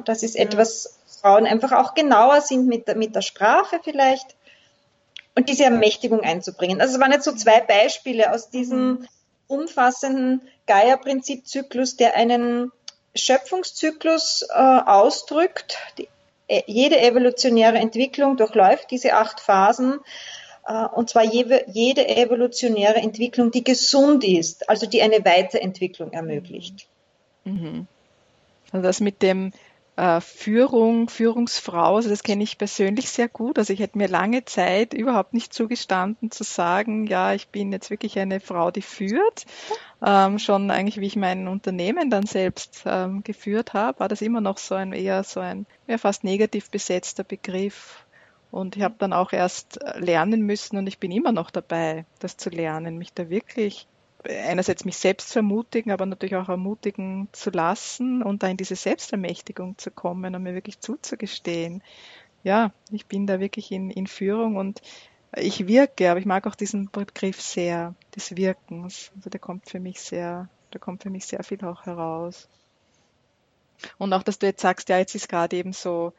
das 0.04 0.22
ist 0.22 0.36
etwas, 0.36 0.98
Frauen 1.20 1.46
einfach 1.46 1.72
auch 1.72 1.94
genauer 1.94 2.40
sind 2.40 2.66
mit 2.66 2.88
der, 2.88 2.96
mit 2.96 3.14
der 3.14 3.22
Sprache 3.22 3.80
vielleicht 3.82 4.36
und 5.34 5.48
diese 5.48 5.64
Ermächtigung 5.64 6.20
einzubringen. 6.20 6.80
Also 6.80 6.94
es 6.94 7.00
waren 7.00 7.12
jetzt 7.12 7.24
so 7.24 7.32
zwei 7.32 7.60
Beispiele 7.60 8.32
aus 8.32 8.50
diesem 8.50 8.88
mhm. 8.88 9.08
umfassenden 9.48 10.42
Gaia-Prinzip-Zyklus, 10.66 11.96
der 11.96 12.16
einen 12.16 12.72
Schöpfungszyklus 13.14 14.46
äh, 14.48 14.54
ausdrückt. 14.54 15.78
Die, 15.98 16.08
äh, 16.48 16.62
jede 16.66 17.00
evolutionäre 17.00 17.78
Entwicklung 17.78 18.36
durchläuft 18.36 18.90
diese 18.90 19.14
acht 19.14 19.40
Phasen. 19.40 20.00
Äh, 20.66 20.86
und 20.86 21.10
zwar 21.10 21.24
jede, 21.24 21.64
jede 21.68 22.08
evolutionäre 22.08 22.96
Entwicklung, 22.96 23.50
die 23.50 23.64
gesund 23.64 24.24
ist, 24.24 24.68
also 24.68 24.86
die 24.86 25.02
eine 25.02 25.24
Weiterentwicklung 25.24 26.12
ermöglicht. 26.12 26.86
Mhm. 27.44 27.86
Also 28.72 28.86
das 28.86 29.00
mit 29.00 29.22
dem 29.22 29.52
äh, 29.96 30.20
Führung, 30.20 31.08
Führungsfrau, 31.08 31.96
also 31.96 32.10
das 32.10 32.22
kenne 32.22 32.42
ich 32.42 32.58
persönlich 32.58 33.08
sehr 33.08 33.28
gut. 33.28 33.58
Also 33.58 33.72
ich 33.72 33.80
hätte 33.80 33.98
mir 33.98 34.08
lange 34.08 34.44
Zeit 34.44 34.92
überhaupt 34.92 35.32
nicht 35.32 35.54
zugestanden 35.54 36.30
zu 36.30 36.44
sagen, 36.44 37.06
ja, 37.06 37.32
ich 37.32 37.48
bin 37.48 37.72
jetzt 37.72 37.90
wirklich 37.90 38.18
eine 38.18 38.40
Frau, 38.40 38.70
die 38.70 38.82
führt. 38.82 39.46
Ähm, 40.04 40.38
schon 40.38 40.70
eigentlich, 40.70 41.00
wie 41.00 41.06
ich 41.06 41.16
mein 41.16 41.48
Unternehmen 41.48 42.10
dann 42.10 42.26
selbst 42.26 42.82
ähm, 42.84 43.22
geführt 43.24 43.72
habe, 43.72 44.00
war 44.00 44.08
das 44.08 44.20
immer 44.20 44.42
noch 44.42 44.58
so 44.58 44.74
ein 44.74 44.92
eher 44.92 45.24
so 45.24 45.40
ein 45.40 45.66
ja, 45.86 45.96
fast 45.96 46.24
negativ 46.24 46.70
besetzter 46.70 47.24
Begriff. 47.24 48.04
Und 48.50 48.76
ich 48.76 48.82
habe 48.82 48.94
dann 48.98 49.12
auch 49.12 49.32
erst 49.32 49.80
lernen 49.96 50.42
müssen 50.42 50.76
und 50.76 50.86
ich 50.86 50.98
bin 50.98 51.10
immer 51.10 51.32
noch 51.32 51.50
dabei, 51.50 52.04
das 52.20 52.36
zu 52.36 52.50
lernen, 52.50 52.98
mich 52.98 53.12
da 53.12 53.28
wirklich 53.28 53.86
einerseits 54.28 54.84
mich 54.84 54.96
selbst 54.96 55.30
zu 55.30 55.38
ermutigen, 55.40 55.92
aber 55.92 56.06
natürlich 56.06 56.36
auch 56.36 56.48
ermutigen 56.48 57.28
zu 57.32 57.50
lassen 57.50 58.22
und 58.22 58.42
da 58.42 58.48
in 58.48 58.56
diese 58.56 58.76
Selbstermächtigung 58.76 59.78
zu 59.78 59.90
kommen 59.90 60.34
und 60.34 60.42
mir 60.42 60.54
wirklich 60.54 60.80
zuzugestehen. 60.80 61.82
Ja, 62.42 62.72
ich 62.90 63.06
bin 63.06 63.26
da 63.26 63.40
wirklich 63.40 63.72
in, 63.72 63.90
in 63.90 64.06
Führung 64.06 64.56
und 64.56 64.80
ich 65.36 65.66
wirke, 65.66 66.10
aber 66.10 66.20
ich 66.20 66.26
mag 66.26 66.46
auch 66.46 66.54
diesen 66.54 66.90
Begriff 66.90 67.40
sehr, 67.40 67.94
des 68.14 68.36
Wirkens. 68.36 69.10
Also 69.16 69.30
der 69.30 69.40
kommt 69.40 69.68
für 69.68 69.80
mich 69.80 70.00
sehr, 70.00 70.48
da 70.70 70.78
kommt 70.78 71.02
für 71.02 71.10
mich 71.10 71.26
sehr 71.26 71.42
viel 71.42 71.62
auch 71.64 71.84
heraus. 71.86 72.48
Und 73.98 74.12
auch, 74.12 74.22
dass 74.22 74.38
du 74.38 74.46
jetzt 74.46 74.62
sagst, 74.62 74.88
ja, 74.88 74.98
jetzt 74.98 75.14
ist 75.14 75.28
gerade 75.28 75.56
eben 75.56 75.72
so, 75.72 76.12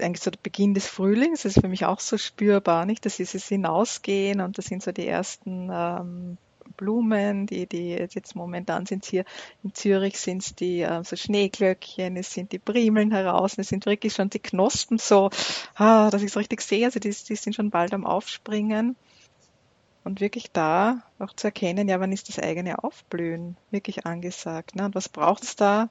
eigentlich 0.00 0.22
so 0.22 0.30
der 0.30 0.38
Beginn 0.42 0.74
des 0.74 0.86
Frühlings, 0.86 1.42
das 1.42 1.56
ist 1.56 1.62
für 1.62 1.68
mich 1.68 1.84
auch 1.84 2.00
so 2.00 2.16
spürbar, 2.16 2.86
nicht? 2.86 3.04
Das 3.04 3.20
ist 3.20 3.34
es 3.34 3.48
hinausgehen 3.48 4.40
und 4.40 4.58
das 4.58 4.66
sind 4.66 4.82
so 4.82 4.92
die 4.92 5.06
ersten 5.06 5.68
ähm, 5.72 6.38
Blumen, 6.82 7.46
die, 7.46 7.68
die 7.68 7.90
jetzt 7.90 8.34
momentan 8.34 8.86
sind 8.86 9.04
hier 9.04 9.24
in 9.62 9.72
Zürich 9.72 10.18
sind 10.18 10.42
es 10.42 10.56
die 10.56 10.80
äh, 10.80 11.04
so 11.04 11.14
Schneeglöckchen, 11.14 12.16
es 12.16 12.34
sind 12.34 12.50
die 12.50 12.58
Primeln 12.58 13.12
heraus, 13.12 13.56
es 13.56 13.68
sind 13.68 13.86
wirklich 13.86 14.14
schon 14.14 14.30
die 14.30 14.40
Knospen 14.40 14.98
so, 14.98 15.30
ah, 15.76 16.10
dass 16.10 16.22
ich 16.22 16.30
es 16.30 16.36
richtig 16.36 16.60
sehe, 16.60 16.86
also 16.86 16.98
die, 16.98 17.10
die 17.10 17.36
sind 17.36 17.54
schon 17.54 17.70
bald 17.70 17.94
am 17.94 18.04
Aufspringen. 18.04 18.96
Und 20.02 20.20
wirklich 20.20 20.50
da 20.50 21.04
auch 21.20 21.32
zu 21.32 21.46
erkennen, 21.46 21.88
ja, 21.88 22.00
wann 22.00 22.10
ist 22.10 22.28
das 22.28 22.40
eigene 22.40 22.82
Aufblühen 22.82 23.56
wirklich 23.70 24.04
angesagt? 24.04 24.74
Ne? 24.74 24.86
Und 24.86 24.96
was 24.96 25.08
braucht 25.08 25.44
es 25.44 25.54
da, 25.54 25.88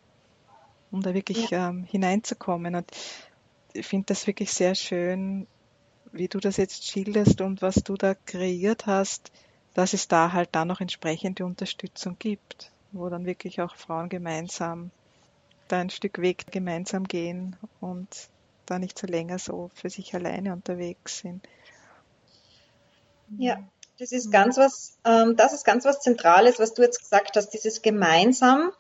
um 0.91 1.01
da 1.01 1.13
wirklich 1.13 1.51
ja. 1.51 1.69
ähm, 1.69 1.86
hineinzukommen? 1.86 2.75
Und 2.75 2.91
ich 3.71 3.88
finde 3.88 4.07
das 4.07 4.27
wirklich 4.27 4.51
sehr 4.51 4.75
schön, 4.75 5.48
wie 6.12 6.27
du 6.27 6.39
das 6.39 6.57
jetzt 6.57 6.86
schilderst 6.86 7.39
und 7.39 7.62
was 7.62 7.75
du 7.75 7.95
da 7.95 8.13
kreiert 8.13 8.86
hast, 8.86 9.31
dass 9.73 9.93
es 9.93 10.07
da 10.07 10.33
halt 10.33 10.49
dann 10.53 10.67
noch 10.67 10.81
entsprechende 10.81 11.45
Unterstützung 11.45 12.17
gibt, 12.19 12.71
wo 12.91 13.09
dann 13.09 13.25
wirklich 13.25 13.61
auch 13.61 13.75
Frauen 13.75 14.09
gemeinsam 14.09 14.91
da 15.67 15.79
ein 15.79 15.89
Stück 15.89 16.19
Weg 16.19 16.45
gemeinsam 16.51 17.05
gehen 17.05 17.55
und 17.79 18.29
da 18.65 18.79
nicht 18.79 18.97
so 18.99 19.07
länger 19.07 19.39
so 19.39 19.69
für 19.73 19.89
sich 19.89 20.13
alleine 20.15 20.53
unterwegs 20.53 21.19
sind. 21.19 21.47
Ja, 23.37 23.57
das 24.01 24.12
ist 24.12 24.31
ganz 24.31 24.58
was, 24.58 24.98
ähm, 25.05 25.36
das 25.36 25.53
ist 25.53 25.63
ganz 25.63 25.86
was 25.86 26.00
Zentrales, 26.00 26.58
was 26.58 26.74
du 26.74 26.81
jetzt 26.81 27.00
gesagt 27.00 27.36
hast, 27.36 27.50
dieses 27.50 27.84
gemeinsam, 27.84 28.72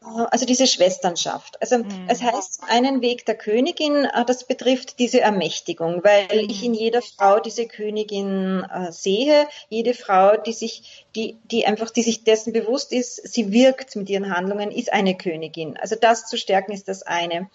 äh, 0.00 0.06
also 0.30 0.46
diese 0.46 0.66
Schwesternschaft. 0.66 1.60
Also 1.60 1.78
mhm. 1.78 2.06
es 2.08 2.22
heißt 2.22 2.62
einen 2.66 3.02
Weg 3.02 3.26
der 3.26 3.34
Königin, 3.34 4.06
äh, 4.06 4.24
das 4.24 4.44
betrifft 4.44 5.00
diese 5.00 5.20
Ermächtigung, 5.20 6.02
weil 6.02 6.24
mhm. 6.24 6.48
ich 6.48 6.64
in 6.64 6.72
jeder 6.72 7.02
Frau 7.02 7.40
diese 7.40 7.66
Königin 7.66 8.64
äh, 8.72 8.90
sehe, 8.90 9.46
jede 9.68 9.92
Frau, 9.92 10.38
die 10.38 10.54
sich, 10.54 11.04
die, 11.14 11.36
die 11.50 11.66
einfach, 11.66 11.90
die 11.90 12.02
sich 12.02 12.24
dessen 12.24 12.54
bewusst 12.54 12.90
ist, 12.94 13.16
sie 13.28 13.52
wirkt 13.52 13.96
mit 13.96 14.08
ihren 14.08 14.34
Handlungen, 14.34 14.70
ist 14.70 14.90
eine 14.90 15.14
Königin. 15.14 15.76
Also 15.76 15.94
das 15.94 16.26
zu 16.26 16.38
stärken 16.38 16.72
ist 16.72 16.88
das 16.88 17.02
eine. 17.02 17.50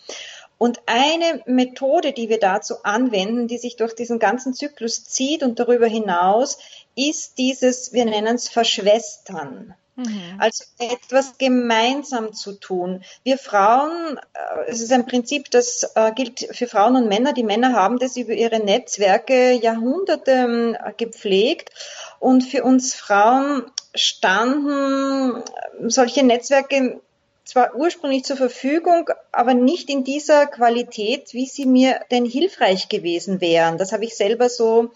Und 0.63 0.79
eine 0.85 1.41
Methode, 1.45 2.13
die 2.13 2.29
wir 2.29 2.39
dazu 2.39 2.83
anwenden, 2.83 3.47
die 3.49 3.57
sich 3.57 3.75
durch 3.75 3.95
diesen 3.95 4.17
ganzen 4.17 4.53
Zyklus 4.53 5.03
zieht 5.03 5.43
und 5.43 5.59
darüber 5.59 5.87
hinaus, 5.87 6.57
ist 6.95 7.37
dieses, 7.37 7.93
wir 7.93 8.05
nennen 8.05 8.35
es 8.35 8.49
Verschwestern. 8.49 9.75
Mhm. 9.95 10.37
Also 10.39 10.63
etwas 10.79 11.37
gemeinsam 11.37 12.33
zu 12.33 12.53
tun. 12.53 13.03
Wir 13.23 13.37
Frauen, 13.37 14.17
äh, 14.17 14.71
es 14.71 14.81
ist 14.81 14.91
ein 14.91 15.05
Prinzip, 15.05 15.51
das 15.51 15.91
äh, 15.95 16.11
gilt 16.13 16.47
für 16.51 16.67
Frauen 16.67 16.95
und 16.95 17.07
Männer. 17.07 17.33
Die 17.33 17.43
Männer 17.43 17.73
haben 17.73 17.99
das 17.99 18.17
über 18.17 18.33
ihre 18.33 18.59
Netzwerke 18.59 19.51
Jahrhunderte 19.51 20.31
ähm, 20.31 20.77
gepflegt. 20.97 21.69
Und 22.19 22.41
für 22.43 22.63
uns 22.63 22.95
Frauen 22.95 23.65
standen 23.93 25.43
solche 25.87 26.23
Netzwerke 26.23 26.99
zwar 27.45 27.75
ursprünglich 27.75 28.23
zur 28.23 28.37
Verfügung, 28.37 29.09
aber 29.31 29.53
nicht 29.53 29.89
in 29.89 30.03
dieser 30.03 30.47
Qualität, 30.47 31.33
wie 31.33 31.45
sie 31.45 31.65
mir 31.65 31.99
denn 32.09 32.25
hilfreich 32.25 32.89
gewesen 32.89 33.41
wären. 33.41 33.77
Das 33.77 33.91
habe 33.91 34.05
ich 34.05 34.15
selber 34.15 34.49
so 34.49 34.85
äh, 34.85 34.87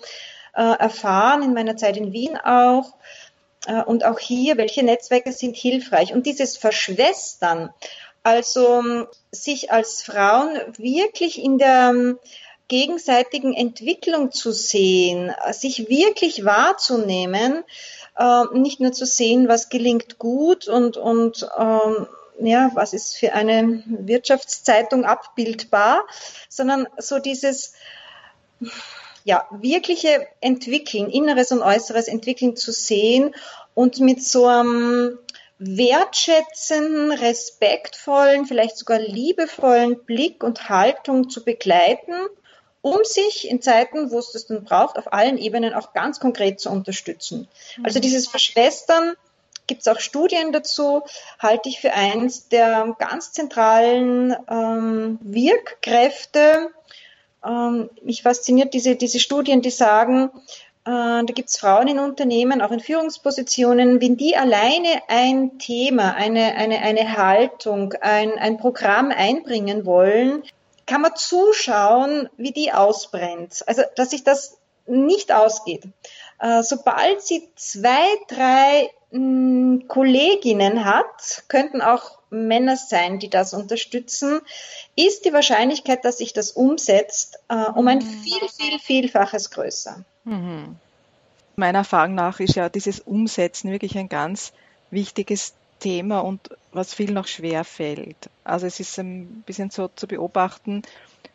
erfahren 0.61 1.43
in 1.43 1.53
meiner 1.53 1.77
Zeit 1.77 1.97
in 1.97 2.13
Wien 2.13 2.37
auch. 2.37 2.93
Äh, 3.67 3.83
und 3.83 4.05
auch 4.05 4.19
hier, 4.19 4.57
welche 4.57 4.83
Netzwerke 4.83 5.31
sind 5.31 5.55
hilfreich? 5.55 6.13
Und 6.13 6.25
dieses 6.25 6.57
Verschwestern, 6.57 7.69
also 8.23 9.07
sich 9.31 9.71
als 9.71 10.03
Frauen 10.03 10.57
wirklich 10.77 11.41
in 11.41 11.57
der 11.57 11.91
ähm, 11.93 12.19
gegenseitigen 12.67 13.53
Entwicklung 13.53 14.31
zu 14.31 14.51
sehen, 14.51 15.33
sich 15.51 15.87
wirklich 15.87 16.43
wahrzunehmen, 16.43 17.63
äh, 18.17 18.43
nicht 18.53 18.79
nur 18.79 18.91
zu 18.91 19.05
sehen, 19.05 19.47
was 19.47 19.69
gelingt 19.69 20.17
gut 20.17 20.67
und, 20.67 20.97
und 20.97 21.47
ähm, 21.57 22.07
ja, 22.39 22.71
was 22.73 22.93
ist 22.93 23.17
für 23.17 23.33
eine 23.33 23.83
Wirtschaftszeitung 23.85 25.05
abbildbar, 25.05 26.03
sondern 26.49 26.87
so 26.97 27.19
dieses, 27.19 27.73
ja, 29.27 29.45
wirkliche 29.51 30.25
Entwickeln, 30.39 31.09
inneres 31.09 31.51
und 31.51 31.61
äußeres 31.61 32.07
Entwickeln 32.07 32.55
zu 32.55 32.71
sehen 32.71 33.35
und 33.73 33.99
mit 33.99 34.23
so 34.23 34.45
einem 34.45 35.19
wertschätzenden, 35.59 37.11
respektvollen, 37.11 38.45
vielleicht 38.45 38.77
sogar 38.77 38.99
liebevollen 38.99 39.99
Blick 40.05 40.45
und 40.45 40.69
Haltung 40.69 41.29
zu 41.29 41.43
begleiten, 41.43 42.13
um 42.81 42.99
sich 43.03 43.49
in 43.49 43.61
Zeiten, 43.61 44.11
wo 44.11 44.19
es 44.19 44.31
das 44.31 44.45
dann 44.45 44.63
braucht, 44.63 44.97
auf 44.97 45.11
allen 45.11 45.37
Ebenen 45.37 45.73
auch 45.73 45.91
ganz 45.91 46.21
konkret 46.21 46.61
zu 46.61 46.69
unterstützen. 46.69 47.49
Also 47.83 47.99
mhm. 47.99 48.03
dieses 48.03 48.27
Verschwestern 48.29 49.17
gibt 49.67 49.81
es 49.81 49.89
auch 49.89 49.99
Studien 49.99 50.53
dazu, 50.53 51.03
halte 51.37 51.67
ich 51.67 51.81
für 51.81 51.91
eins 51.91 52.47
der 52.47 52.95
ganz 52.97 53.33
zentralen 53.33 54.33
ähm, 54.49 55.19
Wirkkräfte. 55.21 56.71
Ähm, 57.45 57.89
mich 58.01 58.23
fasziniert 58.23 58.73
diese, 58.73 58.95
diese 58.95 59.19
Studien, 59.19 59.61
die 59.61 59.69
sagen, 59.69 60.31
äh, 60.85 60.89
da 60.89 61.33
gibt 61.33 61.49
es 61.49 61.57
Frauen 61.57 61.87
in 61.87 61.99
Unternehmen, 61.99 62.61
auch 62.61 62.71
in 62.71 62.79
Führungspositionen, 62.79 64.01
wenn 64.01 64.15
die 64.15 64.37
alleine 64.37 65.01
ein 65.07 65.59
Thema, 65.59 66.13
eine, 66.13 66.55
eine, 66.55 66.79
eine 66.79 67.17
Haltung, 67.17 67.93
ein, 68.01 68.37
ein 68.37 68.57
Programm 68.57 69.11
einbringen 69.11 69.85
wollen, 69.85 70.43
kann 70.85 71.01
man 71.01 71.15
zuschauen, 71.15 72.29
wie 72.37 72.53
die 72.53 72.71
ausbrennt. 72.71 73.63
Also, 73.67 73.83
dass 73.95 74.11
sich 74.11 74.23
das 74.23 74.57
nicht 74.85 75.33
ausgeht. 75.33 75.83
Äh, 76.39 76.63
sobald 76.63 77.21
sie 77.21 77.49
zwei, 77.55 78.05
drei 78.29 78.89
hm, 79.11 79.85
Kolleginnen 79.87 80.85
hat, 80.85 81.43
könnten 81.49 81.81
auch 81.81 82.17
Männer 82.29 82.77
sein, 82.77 83.19
die 83.19 83.29
das 83.29 83.53
unterstützen, 83.53 84.41
ist 84.97 85.25
die 85.25 85.31
Wahrscheinlichkeit, 85.31 86.03
dass 86.03 86.17
sich 86.17 86.33
das 86.33 86.51
umsetzt, 86.51 87.39
äh, 87.47 87.69
um 87.75 87.87
ein 87.87 87.99
mhm. 87.99 88.01
viel, 88.01 88.49
viel, 88.49 88.79
vielfaches 88.79 89.51
größer. 89.51 90.03
Mhm. 90.25 90.75
Meiner 91.55 91.79
Erfahrung 91.79 92.15
nach 92.15 92.39
ist 92.39 92.55
ja 92.55 92.67
dieses 92.67 92.99
Umsetzen 92.99 93.71
wirklich 93.71 93.97
ein 93.97 94.09
ganz 94.09 94.53
wichtiges 94.91 95.53
Thema 95.79 96.19
und 96.19 96.49
was 96.71 96.93
viel 96.93 97.11
noch 97.11 97.27
schwer 97.27 97.63
fällt. 97.63 98.29
Also 98.43 98.65
es 98.65 98.79
ist 98.79 98.97
ein 98.97 99.43
bisschen 99.45 99.69
so 99.69 99.87
zu 99.87 100.07
beobachten, 100.07 100.81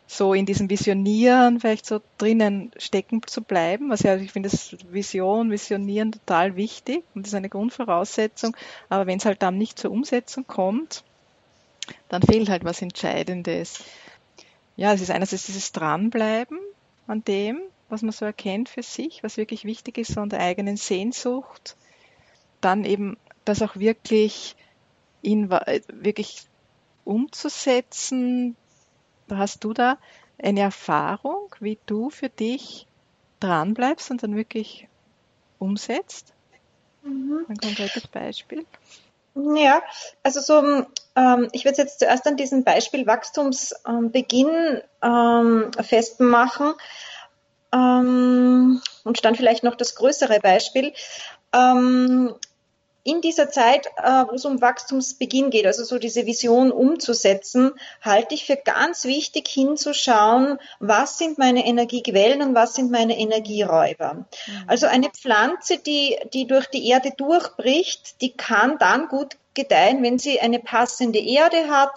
so 0.07 0.33
in 0.33 0.45
diesem 0.45 0.69
Visionieren 0.69 1.61
vielleicht 1.61 1.85
so 1.85 2.01
drinnen 2.17 2.71
stecken 2.77 3.21
zu 3.25 3.41
bleiben. 3.41 3.91
Also 3.91 4.09
ja, 4.09 4.17
ich 4.17 4.31
finde 4.31 4.49
das 4.49 4.75
Vision, 4.91 5.51
Visionieren 5.51 6.11
total 6.11 6.57
wichtig 6.57 7.03
und 7.15 7.25
das 7.25 7.31
ist 7.31 7.35
eine 7.35 7.49
Grundvoraussetzung. 7.49 8.55
Aber 8.89 9.07
wenn 9.07 9.19
es 9.19 9.25
halt 9.25 9.41
dann 9.41 9.57
nicht 9.57 9.79
zur 9.79 9.91
Umsetzung 9.91 10.45
kommt, 10.45 11.03
dann 12.09 12.21
fehlt 12.21 12.49
halt 12.49 12.63
was 12.63 12.81
Entscheidendes. 12.81 13.83
Ja, 14.75 14.93
es 14.93 15.01
ist 15.01 15.11
einerseits 15.11 15.45
dieses 15.45 15.71
Dranbleiben 15.71 16.59
an 17.07 17.23
dem, 17.23 17.61
was 17.89 18.01
man 18.01 18.11
so 18.11 18.25
erkennt 18.25 18.69
für 18.69 18.83
sich, 18.83 19.23
was 19.23 19.37
wirklich 19.37 19.65
wichtig 19.65 19.97
ist, 19.97 20.13
so 20.13 20.21
an 20.21 20.29
der 20.29 20.39
eigenen 20.39 20.77
Sehnsucht. 20.77 21.75
Dann 22.61 22.85
eben 22.85 23.17
das 23.45 23.61
auch 23.61 23.75
wirklich 23.75 24.55
in, 25.21 25.49
wirklich 25.49 26.47
umzusetzen, 27.03 28.55
Hast 29.29 29.63
du 29.63 29.73
da 29.73 29.97
eine 30.41 30.61
Erfahrung, 30.61 31.55
wie 31.59 31.79
du 31.85 32.09
für 32.09 32.29
dich 32.29 32.87
dranbleibst 33.39 34.11
und 34.11 34.23
dann 34.23 34.35
wirklich 34.35 34.87
umsetzt? 35.59 36.33
Mhm. 37.03 37.45
Ein 37.47 37.57
konkretes 37.57 38.07
Beispiel. 38.07 38.65
Ja, 39.35 39.81
also 40.21 40.41
so, 40.41 40.85
ähm, 41.15 41.47
ich 41.53 41.65
würde 41.65 41.77
jetzt 41.77 41.99
zuerst 41.99 42.27
an 42.27 42.37
diesem 42.37 42.63
Beispiel 42.63 43.07
Wachstumsbeginn 43.07 44.81
ähm, 45.01 45.71
festmachen 45.81 46.73
ähm, 47.73 48.81
und 49.03 49.25
dann 49.25 49.35
vielleicht 49.35 49.63
noch 49.63 49.75
das 49.75 49.95
größere 49.95 50.39
Beispiel. 50.39 50.93
Ähm, 51.51 52.35
in 53.03 53.21
dieser 53.21 53.49
Zeit, 53.49 53.87
äh, 53.97 54.25
wo 54.29 54.35
es 54.35 54.45
um 54.45 54.61
Wachstumsbeginn 54.61 55.49
geht, 55.49 55.65
also 55.65 55.83
so 55.83 55.99
diese 55.99 56.25
Vision 56.25 56.71
umzusetzen, 56.71 57.71
halte 58.01 58.33
ich 58.33 58.45
für 58.45 58.55
ganz 58.55 59.03
wichtig 59.03 59.47
hinzuschauen, 59.47 60.57
was 60.79 61.17
sind 61.17 61.37
meine 61.37 61.65
Energiequellen 61.65 62.41
und 62.41 62.55
was 62.55 62.75
sind 62.75 62.91
meine 62.91 63.17
Energieräuber. 63.17 64.13
Mhm. 64.13 64.63
Also 64.67 64.87
eine 64.87 65.09
Pflanze, 65.09 65.77
die, 65.79 66.17
die 66.33 66.47
durch 66.47 66.67
die 66.67 66.87
Erde 66.87 67.11
durchbricht, 67.15 68.21
die 68.21 68.31
kann 68.31 68.77
dann 68.77 69.09
gut 69.09 69.35
gedeihen, 69.53 70.01
wenn 70.01 70.17
sie 70.17 70.39
eine 70.39 70.59
passende 70.59 71.19
Erde 71.19 71.67
hat, 71.69 71.93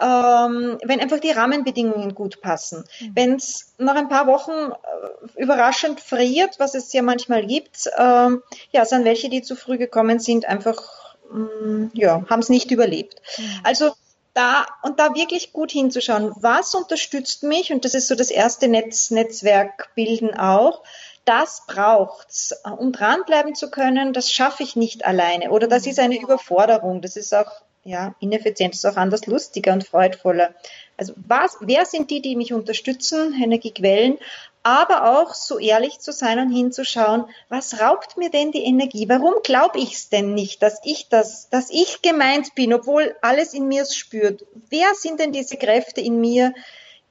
ähm, 0.00 0.78
wenn 0.82 1.00
einfach 1.00 1.20
die 1.20 1.30
Rahmenbedingungen 1.30 2.14
gut 2.14 2.40
passen. 2.40 2.84
Mhm. 3.00 3.12
Wenn 3.14 3.34
es 3.34 3.74
nach 3.78 3.96
ein 3.96 4.08
paar 4.08 4.26
Wochen 4.26 4.50
äh, 4.52 5.42
überraschend 5.42 6.00
friert, 6.00 6.58
was 6.58 6.74
es 6.74 6.92
ja 6.92 7.02
manchmal 7.02 7.46
gibt, 7.46 7.88
ähm, 7.96 8.42
ja, 8.72 8.84
sind 8.84 9.04
welche, 9.04 9.28
die 9.28 9.42
zu 9.42 9.56
früh 9.56 9.78
gekommen 9.78 10.18
sind, 10.18 10.46
einfach, 10.46 11.16
ähm, 11.32 11.90
ja, 11.94 12.24
haben 12.28 12.40
es 12.40 12.48
nicht 12.48 12.70
überlebt. 12.70 13.20
Mhm. 13.38 13.60
Also 13.62 13.92
da 14.32 14.66
und 14.82 14.98
da 14.98 15.14
wirklich 15.14 15.52
gut 15.52 15.70
hinzuschauen, 15.70 16.32
was 16.36 16.74
unterstützt 16.74 17.44
mich 17.44 17.72
und 17.72 17.84
das 17.84 17.94
ist 17.94 18.08
so 18.08 18.16
das 18.16 18.30
erste 18.30 18.66
Netz, 18.66 19.10
Netzwerk 19.10 19.90
bilden 19.94 20.36
auch 20.36 20.82
das 21.24 21.62
braucht's, 21.66 22.54
um 22.78 22.92
dranbleiben 22.92 23.54
zu 23.54 23.70
können. 23.70 24.12
Das 24.12 24.30
schaffe 24.30 24.62
ich 24.62 24.76
nicht 24.76 25.06
alleine. 25.06 25.50
Oder 25.50 25.68
das 25.68 25.86
ist 25.86 25.98
eine 25.98 26.20
Überforderung. 26.20 27.00
Das 27.00 27.16
ist 27.16 27.34
auch 27.34 27.50
ja, 27.84 28.14
ineffizient, 28.18 28.74
das 28.74 28.82
ist 28.82 28.90
auch 28.90 28.96
anders 28.96 29.26
lustiger 29.26 29.72
und 29.72 29.84
freudvoller. 29.84 30.54
Also 30.96 31.12
was, 31.16 31.58
wer 31.60 31.84
sind 31.84 32.10
die, 32.10 32.22
die 32.22 32.34
mich 32.34 32.52
unterstützen, 32.52 33.34
Energiequellen, 33.34 34.18
aber 34.62 35.20
auch 35.20 35.34
so 35.34 35.58
ehrlich 35.58 35.98
zu 35.98 36.10
sein 36.10 36.38
und 36.38 36.50
hinzuschauen, 36.50 37.26
was 37.50 37.80
raubt 37.80 38.16
mir 38.16 38.30
denn 38.30 38.50
die 38.50 38.64
Energie? 38.64 39.06
Warum 39.10 39.34
glaube 39.42 39.78
ich 39.78 39.92
es 39.92 40.08
denn 40.08 40.32
nicht, 40.32 40.62
dass 40.62 40.80
ich 40.84 41.08
das, 41.10 41.50
dass 41.50 41.68
ich 41.68 42.00
gemeint 42.00 42.54
bin, 42.54 42.72
obwohl 42.72 43.14
alles 43.20 43.52
in 43.52 43.68
mir 43.68 43.82
es 43.82 43.94
spürt? 43.94 44.46
Wer 44.70 44.94
sind 44.94 45.20
denn 45.20 45.32
diese 45.32 45.58
Kräfte 45.58 46.00
in 46.00 46.20
mir, 46.20 46.54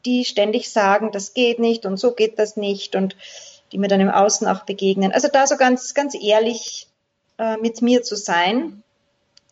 die 0.05 0.25
ständig 0.25 0.71
sagen, 0.71 1.11
das 1.11 1.35
geht 1.35 1.59
nicht 1.59 1.85
und 1.85 1.97
so 1.97 2.13
geht 2.13 2.39
das 2.39 2.57
nicht 2.57 2.95
und 2.95 3.15
die 3.71 3.77
mir 3.77 3.87
dann 3.87 4.01
im 4.01 4.09
Außen 4.09 4.47
auch 4.47 4.63
begegnen? 4.63 5.11
Also 5.11 5.27
da 5.31 5.45
so 5.45 5.55
ganz, 5.55 5.93
ganz 5.93 6.15
ehrlich 6.19 6.87
äh, 7.37 7.57
mit 7.57 7.83
mir 7.83 8.01
zu 8.01 8.15
sein 8.15 8.82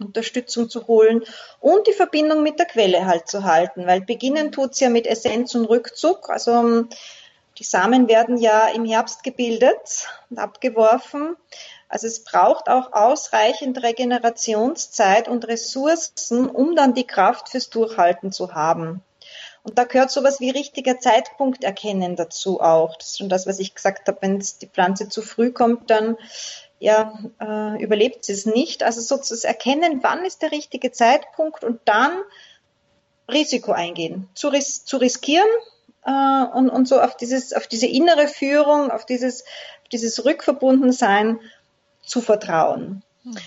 Unterstützung 0.03 0.69
zu 0.69 0.87
holen 0.87 1.23
und 1.59 1.87
die 1.87 1.93
Verbindung 1.93 2.43
mit 2.43 2.59
der 2.59 2.65
Quelle 2.65 3.05
halt 3.05 3.27
zu 3.27 3.43
halten, 3.43 3.87
weil 3.87 4.01
beginnen 4.01 4.51
tut's 4.51 4.79
ja 4.79 4.89
mit 4.89 5.07
Essenz 5.07 5.55
und 5.55 5.65
Rückzug. 5.65 6.29
Also 6.29 6.51
ähm, 6.51 6.89
die 7.57 7.63
Samen 7.63 8.07
werden 8.07 8.37
ja 8.37 8.67
im 8.69 8.85
Herbst 8.85 9.23
gebildet 9.23 10.07
und 10.29 10.39
abgeworfen. 10.39 11.35
Also 11.89 12.07
es 12.07 12.23
braucht 12.23 12.69
auch 12.69 12.93
ausreichend 12.93 13.83
Regenerationszeit 13.83 15.27
und 15.27 15.47
Ressourcen, 15.47 16.49
um 16.49 16.75
dann 16.75 16.93
die 16.93 17.05
Kraft 17.05 17.49
fürs 17.49 17.69
Durchhalten 17.69 18.31
zu 18.31 18.53
haben. 18.53 19.03
Und 19.63 19.77
da 19.77 19.83
gehört 19.83 20.09
sowas 20.09 20.39
wie 20.39 20.49
richtiger 20.49 20.99
Zeitpunkt 20.99 21.63
erkennen 21.63 22.15
dazu 22.15 22.61
auch. 22.61 22.95
Das 22.95 23.09
ist 23.09 23.17
schon 23.19 23.29
das, 23.29 23.45
was 23.45 23.59
ich 23.59 23.75
gesagt 23.75 24.07
habe. 24.07 24.17
Wenn 24.21 24.39
die 24.39 24.67
Pflanze 24.67 25.09
zu 25.09 25.21
früh 25.21 25.51
kommt, 25.51 25.89
dann 25.89 26.17
ja, 26.81 27.13
äh, 27.39 27.81
überlebt 27.81 28.25
sie 28.25 28.33
es 28.33 28.47
nicht. 28.47 28.81
Also 28.81 29.01
sozusagen 29.01 29.53
erkennen, 29.53 29.99
wann 30.01 30.25
ist 30.25 30.41
der 30.41 30.51
richtige 30.51 30.91
Zeitpunkt 30.91 31.63
und 31.63 31.79
dann 31.85 32.11
Risiko 33.31 33.71
eingehen, 33.71 34.27
zu, 34.33 34.47
ris 34.47 34.83
zu 34.83 34.97
riskieren 34.97 35.47
äh, 36.05 36.43
und, 36.55 36.71
und 36.71 36.87
so 36.87 36.99
auf, 36.99 37.15
dieses, 37.15 37.53
auf 37.53 37.67
diese 37.67 37.85
innere 37.85 38.27
Führung, 38.27 38.89
auf 38.89 39.05
dieses, 39.05 39.43
auf 39.43 39.89
dieses 39.91 40.25
Rückverbundensein 40.25 41.39
zu 42.03 42.19
vertrauen. 42.19 43.03
Hm. 43.23 43.37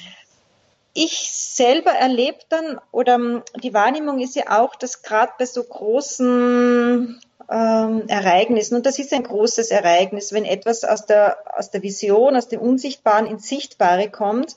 Ich 0.92 1.32
selber 1.32 1.90
erlebe 1.90 2.38
dann, 2.50 2.80
oder 2.92 3.42
die 3.60 3.74
Wahrnehmung 3.74 4.20
ist 4.20 4.36
ja 4.36 4.60
auch, 4.60 4.76
dass 4.76 5.02
gerade 5.02 5.32
bei 5.40 5.46
so 5.46 5.64
großen 5.64 7.20
ähm, 7.50 8.04
Ereignissen. 8.08 8.76
Und 8.76 8.86
das 8.86 8.98
ist 8.98 9.12
ein 9.12 9.24
großes 9.24 9.70
Ereignis, 9.70 10.32
wenn 10.32 10.44
etwas 10.44 10.84
aus 10.84 11.06
der, 11.06 11.38
aus 11.56 11.70
der 11.70 11.82
Vision, 11.82 12.36
aus 12.36 12.48
dem 12.48 12.60
Unsichtbaren 12.60 13.26
ins 13.26 13.48
Sichtbare 13.48 14.10
kommt, 14.10 14.56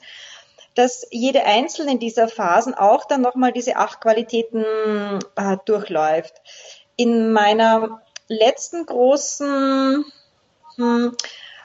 dass 0.76 1.08
jede 1.10 1.44
einzelne 1.44 1.98
dieser 1.98 2.28
Phasen 2.28 2.74
auch 2.76 3.06
dann 3.06 3.22
nochmal 3.22 3.52
diese 3.52 3.78
acht 3.78 4.00
Qualitäten 4.02 4.64
äh, 5.36 5.58
durchläuft. 5.66 6.36
In 6.96 7.32
meiner 7.32 8.02
letzten 8.28 8.86
großen 8.86 10.06
hm, 10.76 11.16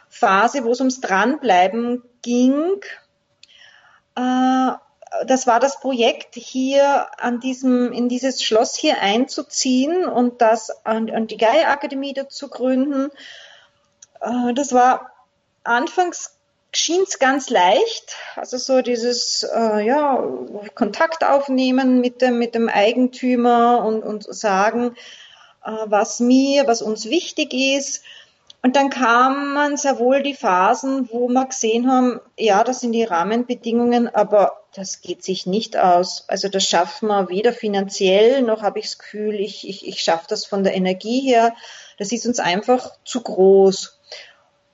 Phase, 0.09 0.65
wo 0.65 0.73
es 0.73 0.81
ums 0.81 1.01
Dranbleiben 1.01 2.03
ging, 2.23 2.81
äh, 4.15 4.73
das 5.27 5.47
war 5.47 5.61
das 5.61 5.81
Projekt, 5.81 6.35
hier 6.35 7.07
an 7.19 7.41
diesem, 7.41 7.93
in 7.93 8.09
dieses 8.09 8.43
Schloss 8.43 8.77
hier 8.77 9.01
einzuziehen 9.01 10.05
und 10.07 10.41
das 10.41 10.71
an, 10.85 11.11
an 11.11 11.27
die 11.27 11.37
Geierakademie 11.37 12.15
zu 12.29 12.49
gründen. 12.49 13.11
Äh, 14.21 14.55
das 14.55 14.73
war 14.73 15.13
anfangs 15.65 16.39
schien 16.75 17.03
es 17.07 17.19
ganz 17.19 17.51
leicht, 17.51 18.17
also 18.35 18.57
so 18.57 18.81
dieses 18.81 19.43
äh, 19.43 19.85
ja, 19.85 20.25
Kontakt 20.75 21.25
aufnehmen 21.25 22.01
mit 22.01 22.23
dem, 22.23 22.39
mit 22.39 22.55
dem 22.55 22.69
Eigentümer 22.69 23.85
und, 23.85 24.03
und 24.03 24.23
sagen, 24.35 24.97
äh, 25.65 25.71
was 25.85 26.21
mir, 26.21 26.67
was 26.67 26.81
uns 26.81 27.11
wichtig 27.11 27.53
ist. 27.53 28.03
Und 28.63 28.77
dann 28.77 28.91
kamen 28.91 29.77
sehr 29.77 29.99
wohl 29.99 30.23
die 30.23 30.35
Phasen, 30.35 31.11
wo 31.13 31.29
wir 31.29 31.47
gesehen 31.47 31.91
haben, 31.91 32.21
ja, 32.39 32.65
das 32.65 32.81
sind 32.81 32.93
die 32.93 33.05
Rahmenbedingungen, 33.05 34.09
aber 34.15 34.62
das 34.75 35.01
geht 35.01 35.23
sich 35.23 35.47
nicht 35.47 35.77
aus. 35.77 36.25
Also 36.29 36.49
das 36.49 36.65
schaffen 36.65 37.09
wir 37.09 37.29
weder 37.29 37.53
finanziell, 37.53 38.43
noch 38.43 38.63
habe 38.63 38.79
ich 38.79 38.87
das 38.87 38.99
Gefühl, 38.99 39.35
ich, 39.35 39.69
ich, 39.69 39.87
ich 39.87 40.01
schaffe 40.01 40.27
das 40.29 40.47
von 40.47 40.65
der 40.65 40.75
Energie 40.75 41.21
her. 41.21 41.55
Das 41.99 42.13
ist 42.13 42.27
uns 42.27 42.41
einfach 42.41 42.91
zu 43.05 43.23
groß. 43.23 43.99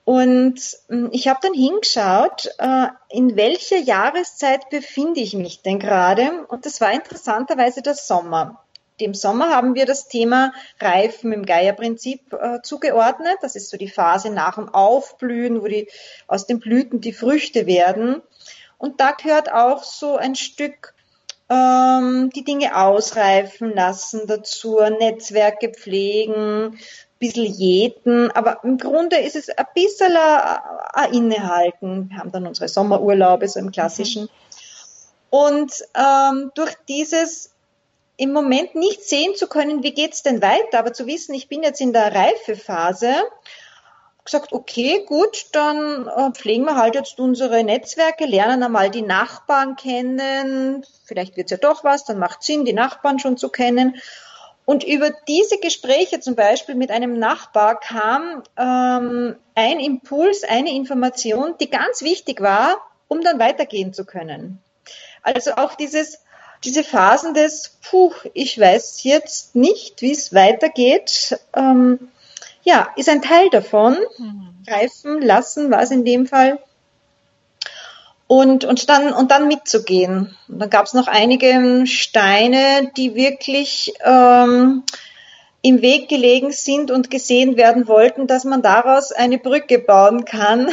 Und 0.05 0.59
hm, 0.87 1.09
ich 1.11 1.27
habe 1.27 1.39
dann 1.41 1.53
hingeschaut, 1.53 2.49
äh, 2.57 2.87
in 3.09 3.35
welcher 3.35 3.77
Jahreszeit 3.77 4.69
befinde 4.69 5.19
ich 5.19 5.33
mich 5.33 5.61
denn 5.61 5.79
gerade? 5.79 6.47
Und 6.47 6.65
das 6.65 6.81
war 6.81 6.91
interessanterweise 6.91 7.81
der 7.81 7.93
Sommer. 7.93 8.63
Dem 8.99 9.13
Sommer 9.13 9.49
haben 9.49 9.75
wir 9.75 9.85
das 9.85 10.07
Thema 10.07 10.51
Reifen 10.79 11.31
im 11.31 11.45
Geierprinzip 11.45 12.33
äh, 12.33 12.61
zugeordnet. 12.63 13.37
Das 13.41 13.55
ist 13.55 13.69
so 13.69 13.77
die 13.77 13.87
Phase 13.87 14.29
nach 14.29 14.55
dem 14.55 14.69
Aufblühen, 14.69 15.61
wo 15.61 15.67
die 15.67 15.87
aus 16.27 16.47
den 16.47 16.59
Blüten 16.59 17.01
die 17.01 17.13
Früchte 17.13 17.65
werden. 17.65 18.21
Und 18.79 18.99
da 18.99 19.11
gehört 19.11 19.51
auch 19.51 19.83
so 19.83 20.15
ein 20.15 20.33
Stück 20.33 20.95
ähm, 21.49 22.31
die 22.33 22.43
Dinge 22.43 22.75
ausreifen 22.75 23.75
lassen 23.75 24.21
dazu, 24.25 24.79
Netzwerke 24.79 25.69
pflegen, 25.69 26.79
bisschen 27.19 27.45
jäten, 27.45 28.31
aber 28.31 28.63
im 28.63 28.77
Grunde 28.77 29.17
ist 29.17 29.35
es 29.35 29.49
ein 29.49 29.65
bisschen 29.75 30.15
ein 30.15 31.13
Innehalten. 31.13 32.09
Wir 32.09 32.17
haben 32.17 32.31
dann 32.31 32.47
unsere 32.47 32.69
Sommerurlaube, 32.69 33.47
so 33.47 33.59
im 33.59 33.71
klassischen. 33.71 34.29
Und 35.29 35.73
ähm, 35.95 36.51
durch 36.55 36.73
dieses 36.87 37.51
im 38.15 38.31
Moment 38.33 38.75
nicht 38.75 39.03
sehen 39.03 39.35
zu 39.35 39.47
können, 39.47 39.83
wie 39.83 39.93
geht's 39.93 40.23
denn 40.23 40.41
weiter, 40.41 40.79
aber 40.79 40.93
zu 40.93 41.07
wissen, 41.07 41.33
ich 41.33 41.47
bin 41.47 41.63
jetzt 41.63 41.79
in 41.79 41.93
der 41.93 42.13
Reifephase, 42.13 43.13
gesagt, 44.25 44.53
okay, 44.53 45.03
gut, 45.05 45.47
dann 45.53 46.07
äh, 46.07 46.31
pflegen 46.31 46.65
wir 46.65 46.75
halt 46.75 46.95
jetzt 46.95 47.19
unsere 47.19 47.63
Netzwerke, 47.63 48.25
lernen 48.25 48.63
einmal 48.63 48.89
die 48.89 49.01
Nachbarn 49.01 49.75
kennen, 49.75 50.85
vielleicht 51.05 51.37
wird's 51.37 51.51
ja 51.51 51.57
doch 51.57 51.83
was, 51.83 52.05
dann 52.05 52.19
macht 52.19 52.43
Sinn, 52.43 52.65
die 52.65 52.73
Nachbarn 52.73 53.19
schon 53.19 53.37
zu 53.37 53.49
kennen. 53.49 53.95
Und 54.65 54.83
über 54.83 55.09
diese 55.27 55.57
Gespräche 55.57 56.19
zum 56.19 56.35
Beispiel 56.35 56.75
mit 56.75 56.91
einem 56.91 57.17
Nachbar 57.17 57.79
kam 57.79 58.43
ähm, 58.55 59.35
ein 59.55 59.79
Impuls, 59.79 60.43
eine 60.43 60.71
Information, 60.75 61.55
die 61.59 61.71
ganz 61.71 62.03
wichtig 62.03 62.39
war, 62.39 62.77
um 63.07 63.21
dann 63.21 63.39
weitergehen 63.39 63.93
zu 63.93 64.05
können. 64.05 64.61
Also 65.23 65.53
auch 65.55 65.73
dieses 65.73 66.19
diese 66.63 66.83
Phasen 66.83 67.33
des, 67.33 67.77
puh, 67.81 68.11
ich 68.33 68.59
weiß 68.59 69.03
jetzt 69.03 69.55
nicht, 69.55 70.01
wie 70.01 70.11
es 70.11 70.33
weitergeht, 70.33 71.39
ähm, 71.55 72.09
ja, 72.63 72.89
ist 72.95 73.09
ein 73.09 73.21
Teil 73.21 73.49
davon. 73.49 73.97
Mhm. 74.17 74.49
Greifen 74.65 75.21
lassen 75.21 75.71
war 75.71 75.81
es 75.81 75.91
in 75.91 76.05
dem 76.05 76.27
Fall. 76.27 76.59
Und, 78.27 78.63
und, 78.63 78.89
dann, 78.89 79.11
und 79.11 79.31
dann 79.31 79.47
mitzugehen. 79.47 80.37
Und 80.47 80.59
dann 80.59 80.69
gab 80.69 80.85
es 80.85 80.93
noch 80.93 81.07
einige 81.07 81.87
Steine, 81.87 82.91
die 82.95 83.15
wirklich 83.15 83.93
ähm, 84.03 84.83
im 85.61 85.81
Weg 85.81 86.09
gelegen 86.09 86.51
sind 86.51 86.91
und 86.91 87.09
gesehen 87.09 87.57
werden 87.57 87.87
wollten, 87.87 88.27
dass 88.27 88.43
man 88.43 88.61
daraus 88.61 89.11
eine 89.11 89.39
Brücke 89.39 89.79
bauen 89.79 90.25
kann. 90.25 90.69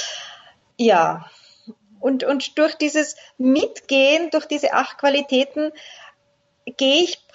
ja, 0.78 1.26
und, 2.00 2.24
und 2.24 2.58
durch 2.58 2.74
dieses 2.76 3.16
Mitgehen, 3.36 4.30
durch 4.30 4.46
diese 4.46 4.72
acht 4.72 4.98
Qualitäten, 4.98 5.72
gehe 6.64 7.02
ich, 7.02 7.26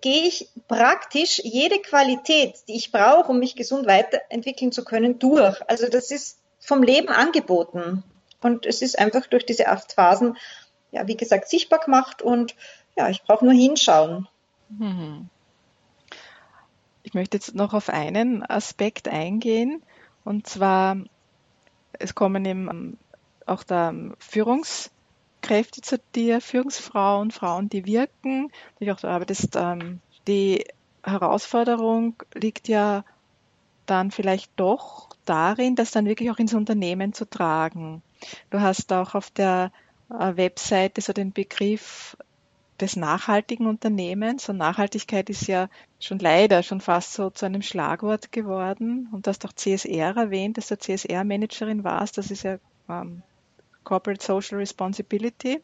gehe 0.00 0.22
ich 0.24 0.48
praktisch 0.68 1.40
jede 1.42 1.78
Qualität, 1.78 2.56
die 2.68 2.76
ich 2.76 2.92
brauche, 2.92 3.30
um 3.30 3.38
mich 3.38 3.56
gesund 3.56 3.86
weiterentwickeln 3.86 4.72
zu 4.72 4.84
können, 4.84 5.18
durch. 5.18 5.58
Also 5.68 5.88
das 5.88 6.10
ist 6.10 6.38
vom 6.60 6.82
Leben 6.82 7.08
angeboten. 7.08 8.02
Und 8.40 8.66
es 8.66 8.82
ist 8.82 8.98
einfach 8.98 9.26
durch 9.26 9.46
diese 9.46 9.68
acht 9.68 9.92
Phasen, 9.92 10.36
ja, 10.92 11.06
wie 11.06 11.16
gesagt, 11.16 11.48
sichtbar 11.48 11.80
gemacht 11.80 12.22
und 12.22 12.54
ja, 12.96 13.08
ich 13.08 13.22
brauche 13.22 13.44
nur 13.44 13.54
hinschauen. 13.54 14.28
Mhm. 14.68 15.28
Ich 17.02 17.14
möchte 17.14 17.36
jetzt 17.36 17.54
noch 17.54 17.72
auf 17.72 17.88
einen 17.88 18.42
Aspekt 18.42 19.08
eingehen, 19.08 19.82
und 20.24 20.48
zwar, 20.48 20.96
es 22.00 22.16
kommen 22.16 22.44
eben 22.44 22.98
auch 23.46 23.62
da 23.62 23.94
Führungskräfte 25.46 25.80
zu 25.80 25.98
dir, 26.14 26.40
Führungsfrauen, 26.40 27.30
Frauen, 27.30 27.68
die 27.68 27.86
wirken. 27.86 28.50
Die 28.80 28.90
auch, 28.90 29.02
aber 29.04 29.24
das, 29.24 29.48
ähm, 29.54 30.00
die 30.26 30.64
Herausforderung 31.04 32.20
liegt 32.34 32.66
ja 32.66 33.04
dann 33.86 34.10
vielleicht 34.10 34.50
doch 34.56 35.08
darin, 35.24 35.76
das 35.76 35.92
dann 35.92 36.06
wirklich 36.06 36.32
auch 36.32 36.38
ins 36.38 36.54
Unternehmen 36.54 37.12
zu 37.12 37.30
tragen. 37.30 38.02
Du 38.50 38.60
hast 38.60 38.92
auch 38.92 39.14
auf 39.14 39.30
der 39.30 39.70
äh, 40.10 40.36
Webseite 40.36 41.00
so 41.00 41.12
den 41.12 41.32
Begriff 41.32 42.16
des 42.80 42.96
nachhaltigen 42.96 43.68
Unternehmens. 43.68 44.48
Und 44.48 44.56
Nachhaltigkeit 44.56 45.30
ist 45.30 45.46
ja 45.46 45.68
schon 46.00 46.18
leider 46.18 46.64
schon 46.64 46.80
fast 46.80 47.12
so 47.12 47.30
zu 47.30 47.46
einem 47.46 47.62
Schlagwort 47.62 48.32
geworden. 48.32 49.08
Und 49.12 49.26
du 49.26 49.30
hast 49.30 49.46
auch 49.46 49.52
CSR 49.52 50.16
erwähnt, 50.16 50.58
dass 50.58 50.66
du 50.66 50.76
CSR-Managerin 50.76 51.84
warst. 51.84 52.18
Das 52.18 52.32
ist 52.32 52.42
ja 52.42 52.58
ähm, 52.88 53.22
Corporate 53.86 54.22
Social 54.22 54.58
Responsibility. 54.58 55.62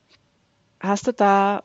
Hast 0.81 1.09
du 1.09 1.13
da 1.13 1.65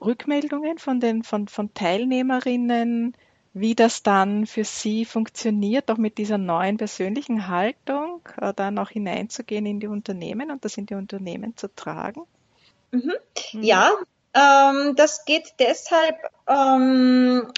Rückmeldungen 0.00 0.78
von 0.78 1.00
den 1.00 1.22
von, 1.22 1.48
von 1.48 1.72
Teilnehmerinnen, 1.74 3.14
wie 3.52 3.74
das 3.74 4.02
dann 4.02 4.46
für 4.46 4.64
sie 4.64 5.04
funktioniert, 5.04 5.90
auch 5.90 5.98
mit 5.98 6.16
dieser 6.16 6.38
neuen 6.38 6.78
persönlichen 6.78 7.46
Haltung, 7.48 8.26
äh, 8.40 8.54
dann 8.54 8.78
auch 8.78 8.88
hineinzugehen 8.88 9.66
in 9.66 9.80
die 9.80 9.86
Unternehmen 9.86 10.50
und 10.50 10.64
das 10.64 10.78
in 10.78 10.86
die 10.86 10.94
Unternehmen 10.94 11.56
zu 11.56 11.68
tragen? 11.74 12.22
Mhm. 12.90 13.12
Mhm. 13.52 13.62
Ja, 13.62 13.92
ähm, 14.32 14.94
das 14.96 15.26
geht 15.26 15.54
deshalb 15.58 16.16
ähm, 16.48 17.52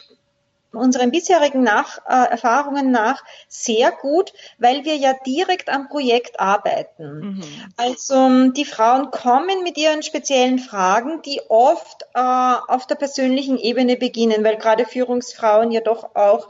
unseren 0.72 1.10
bisherigen 1.10 1.62
nach, 1.62 1.98
äh, 2.08 2.30
Erfahrungen 2.30 2.90
nach 2.90 3.22
sehr 3.48 3.90
gut, 3.92 4.32
weil 4.58 4.84
wir 4.84 4.96
ja 4.96 5.14
direkt 5.26 5.68
am 5.68 5.88
Projekt 5.88 6.40
arbeiten. 6.40 7.20
Mhm. 7.20 7.44
Also 7.76 8.50
die 8.50 8.64
Frauen 8.64 9.10
kommen 9.10 9.62
mit 9.62 9.76
ihren 9.78 10.02
speziellen 10.02 10.58
Fragen, 10.58 11.22
die 11.22 11.40
oft 11.48 12.02
äh, 12.14 12.20
auf 12.20 12.86
der 12.86 12.96
persönlichen 12.96 13.58
Ebene 13.58 13.96
beginnen, 13.96 14.44
weil 14.44 14.56
gerade 14.56 14.86
Führungsfrauen 14.86 15.70
ja 15.70 15.80
doch 15.80 16.14
auch 16.14 16.48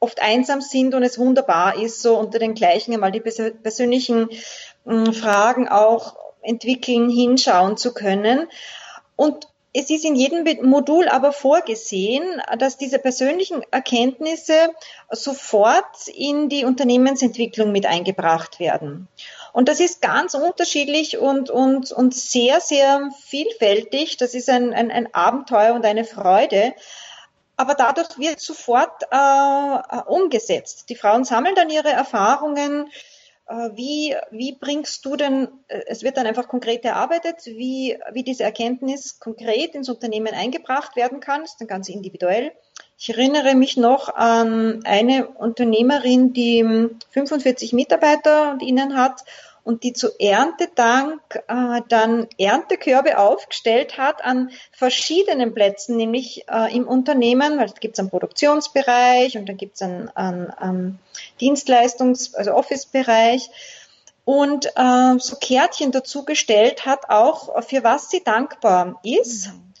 oft 0.00 0.20
einsam 0.20 0.60
sind 0.60 0.94
und 0.94 1.02
es 1.02 1.18
wunderbar 1.18 1.76
ist, 1.80 2.02
so 2.02 2.16
unter 2.16 2.38
den 2.38 2.54
gleichen 2.54 2.94
einmal 2.94 3.12
die 3.12 3.20
persönlichen 3.20 4.30
äh, 4.86 5.12
Fragen 5.12 5.68
auch 5.68 6.16
entwickeln, 6.42 7.10
hinschauen 7.10 7.76
zu 7.76 7.92
können. 7.92 8.46
Und 9.16 9.48
es 9.72 9.90
ist 9.90 10.04
in 10.04 10.14
jedem 10.14 10.44
Modul 10.68 11.08
aber 11.08 11.32
vorgesehen, 11.32 12.42
dass 12.58 12.78
diese 12.78 12.98
persönlichen 12.98 13.62
Erkenntnisse 13.70 14.70
sofort 15.10 16.08
in 16.08 16.48
die 16.48 16.64
Unternehmensentwicklung 16.64 17.70
mit 17.70 17.86
eingebracht 17.86 18.60
werden. 18.60 19.08
Und 19.52 19.68
das 19.68 19.80
ist 19.80 20.00
ganz 20.00 20.34
unterschiedlich 20.34 21.18
und, 21.18 21.50
und, 21.50 21.92
und 21.92 22.14
sehr, 22.14 22.60
sehr 22.60 23.10
vielfältig. 23.26 24.16
Das 24.16 24.34
ist 24.34 24.48
ein, 24.48 24.72
ein, 24.72 24.90
ein 24.90 25.14
Abenteuer 25.14 25.74
und 25.74 25.84
eine 25.84 26.04
Freude. 26.04 26.74
Aber 27.56 27.74
dadurch 27.74 28.18
wird 28.18 28.40
sofort 28.40 29.02
äh, 29.10 30.00
umgesetzt. 30.06 30.88
Die 30.88 30.94
Frauen 30.94 31.24
sammeln 31.24 31.56
dann 31.56 31.70
ihre 31.70 31.90
Erfahrungen, 31.90 32.88
wie, 33.74 34.14
wie 34.30 34.52
bringst 34.52 35.04
du 35.04 35.16
denn, 35.16 35.48
äh, 35.68 35.80
es 35.86 36.02
wird 36.02 36.16
dann 36.16 36.26
einfach 36.26 36.48
konkret 36.48 36.84
erarbeitet, 36.84 37.46
wie, 37.46 37.98
wie 38.12 38.22
diese 38.22 38.44
Erkenntnis 38.44 39.18
konkret 39.18 39.74
ins 39.74 39.88
Unternehmen 39.88 40.34
eingebracht 40.34 40.96
werden 40.96 41.20
kann, 41.20 41.44
ist 41.44 41.56
dann 41.58 41.68
ganz 41.68 41.88
individuell. 41.88 42.52
Ich 42.98 43.10
erinnere 43.10 43.54
mich 43.54 43.76
noch 43.76 44.14
an 44.14 44.84
eine 44.84 45.28
Unternehmerin, 45.28 46.32
die 46.32 46.90
45 47.10 47.72
Mitarbeiter 47.72 48.52
und 48.52 48.62
ihnen 48.62 48.96
hat 48.96 49.24
und 49.68 49.82
die 49.82 49.92
zu 49.92 50.18
Erntedank 50.18 51.20
äh, 51.46 51.82
dann 51.90 52.26
Erntekörbe 52.38 53.18
aufgestellt 53.18 53.98
hat 53.98 54.24
an 54.24 54.50
verschiedenen 54.72 55.52
Plätzen, 55.52 55.98
nämlich 55.98 56.48
äh, 56.48 56.74
im 56.74 56.88
Unternehmen, 56.88 57.58
weil 57.58 57.66
es 57.66 57.74
gibt 57.74 57.98
einen 57.98 58.08
Produktionsbereich 58.08 59.36
und 59.36 59.46
dann 59.46 59.58
gibt 59.58 59.74
es 59.74 59.82
einen, 59.82 60.08
einen, 60.16 60.48
einen 60.52 60.98
Dienstleistungs-, 61.38 62.34
also 62.34 62.54
Office-Bereich 62.54 63.50
und 64.24 64.72
äh, 64.74 65.18
so 65.18 65.36
Kärtchen 65.36 65.92
dazugestellt 65.92 66.86
hat, 66.86 67.10
auch 67.10 67.62
für 67.62 67.84
was 67.84 68.08
sie 68.08 68.24
dankbar 68.24 68.98
ist. 69.02 69.48
Mhm. 69.48 69.74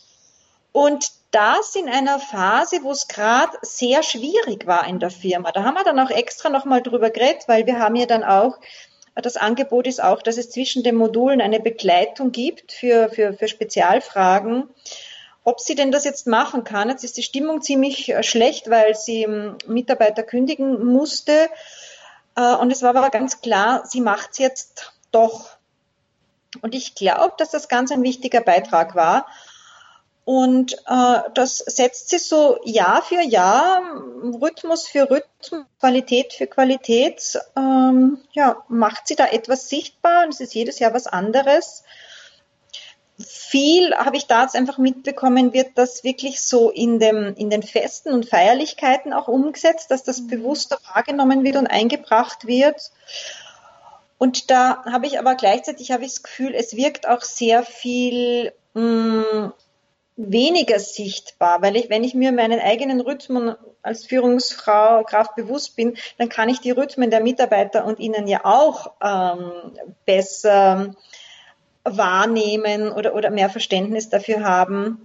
Und 0.72 1.12
das 1.30 1.74
in 1.74 1.88
einer 1.88 2.18
Phase, 2.18 2.82
wo 2.82 2.90
es 2.90 3.08
gerade 3.08 3.56
sehr 3.62 4.02
schwierig 4.02 4.66
war 4.66 4.86
in 4.86 4.98
der 4.98 5.10
Firma. 5.10 5.50
Da 5.50 5.62
haben 5.62 5.74
wir 5.74 5.84
dann 5.84 5.98
auch 5.98 6.10
extra 6.10 6.50
nochmal 6.50 6.82
drüber 6.82 7.08
geredet, 7.08 7.44
weil 7.46 7.66
wir 7.66 7.78
haben 7.78 7.96
ja 7.96 8.06
dann 8.06 8.24
auch 8.24 8.58
das 9.22 9.36
Angebot 9.36 9.86
ist 9.86 10.02
auch, 10.02 10.22
dass 10.22 10.36
es 10.36 10.50
zwischen 10.50 10.82
den 10.82 10.94
Modulen 10.94 11.40
eine 11.40 11.60
Begleitung 11.60 12.32
gibt 12.32 12.72
für, 12.72 13.08
für, 13.08 13.32
für 13.32 13.48
Spezialfragen. 13.48 14.68
Ob 15.44 15.60
sie 15.60 15.74
denn 15.74 15.90
das 15.90 16.04
jetzt 16.04 16.26
machen 16.26 16.64
kann, 16.64 16.90
jetzt 16.90 17.04
ist 17.04 17.16
die 17.16 17.22
Stimmung 17.22 17.62
ziemlich 17.62 18.10
äh, 18.10 18.22
schlecht, 18.22 18.68
weil 18.68 18.94
sie 18.94 19.22
ähm, 19.22 19.56
Mitarbeiter 19.66 20.22
kündigen 20.22 20.84
musste. 20.84 21.48
Äh, 22.36 22.54
und 22.56 22.70
es 22.70 22.82
war 22.82 22.94
aber 22.94 23.10
ganz 23.10 23.40
klar, 23.40 23.82
sie 23.86 24.00
macht 24.00 24.32
es 24.32 24.38
jetzt 24.38 24.92
doch. 25.10 25.56
Und 26.60 26.74
ich 26.74 26.94
glaube, 26.94 27.34
dass 27.38 27.50
das 27.50 27.68
ganz 27.68 27.90
ein 27.92 28.02
wichtiger 28.02 28.40
Beitrag 28.40 28.94
war. 28.94 29.26
Und 30.28 30.74
äh, 30.86 31.20
das 31.32 31.56
setzt 31.56 32.10
sich 32.10 32.22
so 32.22 32.58
Jahr 32.62 33.00
für 33.00 33.22
Jahr, 33.22 33.80
Rhythmus 34.22 34.86
für 34.86 35.10
Rhythmus, 35.10 35.64
Qualität 35.80 36.34
für 36.34 36.46
Qualität, 36.46 37.38
ähm, 37.56 38.18
ja, 38.32 38.62
macht 38.68 39.08
sie 39.08 39.16
da 39.16 39.24
etwas 39.24 39.70
sichtbar 39.70 40.24
und 40.24 40.34
es 40.34 40.40
ist 40.40 40.54
jedes 40.54 40.80
Jahr 40.80 40.92
was 40.92 41.06
anderes. 41.06 41.82
Viel 43.18 43.94
habe 43.94 44.18
ich 44.18 44.26
da 44.26 44.42
jetzt 44.42 44.54
einfach 44.54 44.76
mitbekommen, 44.76 45.54
wird 45.54 45.70
das 45.76 46.04
wirklich 46.04 46.42
so 46.42 46.68
in, 46.68 46.98
dem, 46.98 47.34
in 47.34 47.48
den 47.48 47.62
Festen 47.62 48.12
und 48.12 48.28
Feierlichkeiten 48.28 49.14
auch 49.14 49.28
umgesetzt, 49.28 49.90
dass 49.90 50.02
das 50.04 50.20
mhm. 50.20 50.26
bewusster 50.26 50.76
wahrgenommen 50.92 51.42
wird 51.42 51.56
und 51.56 51.68
eingebracht 51.68 52.46
wird. 52.46 52.90
Und 54.18 54.50
da 54.50 54.84
habe 54.84 55.06
ich 55.06 55.18
aber 55.18 55.36
gleichzeitig 55.36 55.90
habe 55.90 56.04
ich 56.04 56.12
das 56.12 56.22
Gefühl, 56.22 56.52
es 56.54 56.76
wirkt 56.76 57.08
auch 57.08 57.22
sehr 57.22 57.62
viel 57.62 58.52
mh, 58.74 58.82
mm, 58.82 59.52
weniger 60.18 60.80
sichtbar, 60.80 61.62
weil 61.62 61.76
ich, 61.76 61.88
wenn 61.90 62.02
ich 62.02 62.12
mir 62.12 62.32
meinen 62.32 62.58
eigenen 62.60 63.00
Rhythmen 63.00 63.54
als 63.82 64.04
Führungsfrau 64.04 65.04
Kraft 65.04 65.36
bewusst 65.36 65.76
bin, 65.76 65.96
dann 66.18 66.28
kann 66.28 66.48
ich 66.48 66.60
die 66.60 66.72
Rhythmen 66.72 67.10
der 67.10 67.22
Mitarbeiter 67.22 67.84
und 67.84 68.00
ihnen 68.00 68.26
ja 68.26 68.44
auch 68.44 68.92
ähm, 69.00 69.52
besser 70.04 70.94
wahrnehmen 71.84 72.90
oder, 72.90 73.14
oder 73.14 73.30
mehr 73.30 73.48
Verständnis 73.48 74.08
dafür 74.08 74.42
haben. 74.42 75.04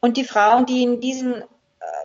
Und 0.00 0.16
die 0.16 0.24
Frauen, 0.24 0.64
die 0.64 0.82
in 0.82 1.00
diesem 1.00 1.34
äh, 1.34 1.44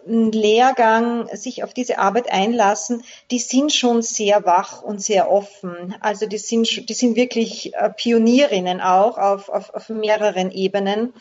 Lehrgang 0.06 1.34
sich 1.36 1.64
auf 1.64 1.74
diese 1.74 1.98
Arbeit 1.98 2.30
einlassen, 2.30 3.04
die 3.32 3.40
sind 3.40 3.72
schon 3.72 4.02
sehr 4.02 4.46
wach 4.46 4.82
und 4.82 5.02
sehr 5.02 5.32
offen. 5.32 5.96
Also 6.02 6.26
die 6.26 6.38
sind, 6.38 6.90
die 6.90 6.94
sind 6.94 7.16
wirklich 7.16 7.74
äh, 7.74 7.90
Pionierinnen 7.90 8.82
auch 8.82 9.18
auf, 9.18 9.48
auf, 9.48 9.74
auf 9.74 9.88
mehreren 9.88 10.52
Ebenen. 10.52 11.14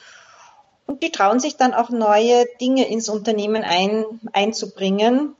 Und 0.86 1.02
die 1.02 1.10
trauen 1.10 1.40
sich 1.40 1.56
dann 1.56 1.74
auch 1.74 1.90
neue 1.90 2.44
Dinge 2.60 2.88
ins 2.88 3.08
Unternehmen 3.08 3.62
ein, 3.64 4.04
einzubringen. 4.32 5.36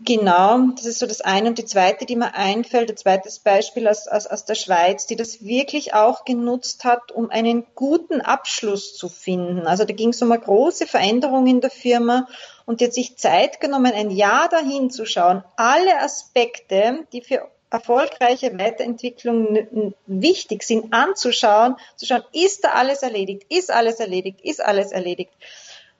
Genau, 0.00 0.58
das 0.76 0.84
ist 0.84 0.98
so 0.98 1.06
das 1.06 1.22
eine. 1.22 1.48
Und 1.48 1.58
die 1.58 1.64
zweite, 1.64 2.04
die 2.04 2.16
mir 2.16 2.34
einfällt, 2.34 2.90
ein 2.90 2.96
zweites 2.96 3.38
Beispiel 3.38 3.88
aus, 3.88 4.06
aus, 4.06 4.26
aus 4.26 4.44
der 4.44 4.56
Schweiz, 4.56 5.06
die 5.06 5.16
das 5.16 5.44
wirklich 5.44 5.94
auch 5.94 6.24
genutzt 6.26 6.84
hat, 6.84 7.12
um 7.12 7.30
einen 7.30 7.64
guten 7.74 8.20
Abschluss 8.20 8.94
zu 8.96 9.08
finden. 9.08 9.66
Also 9.66 9.84
da 9.84 9.94
ging 9.94 10.10
es 10.10 10.20
um 10.20 10.30
eine 10.30 10.42
große 10.42 10.86
Veränderung 10.86 11.46
in 11.46 11.62
der 11.62 11.70
Firma 11.70 12.26
und 12.66 12.80
die 12.80 12.86
hat 12.86 12.92
sich 12.92 13.16
Zeit 13.16 13.60
genommen, 13.60 13.92
ein 13.94 14.10
Jahr 14.10 14.48
dahin 14.48 14.90
zu 14.90 15.06
schauen, 15.06 15.42
alle 15.56 15.98
Aspekte, 16.00 17.06
die 17.12 17.22
für 17.22 17.48
erfolgreiche 17.74 18.56
Weiterentwicklung 18.58 19.94
wichtig 20.06 20.62
sind, 20.62 20.92
anzuschauen, 20.92 21.76
zu 21.96 22.06
schauen, 22.06 22.22
ist 22.32 22.64
da 22.64 22.70
alles 22.70 23.02
erledigt, 23.02 23.44
ist 23.48 23.70
alles 23.70 24.00
erledigt, 24.00 24.40
ist 24.42 24.64
alles 24.64 24.92
erledigt. 24.92 25.32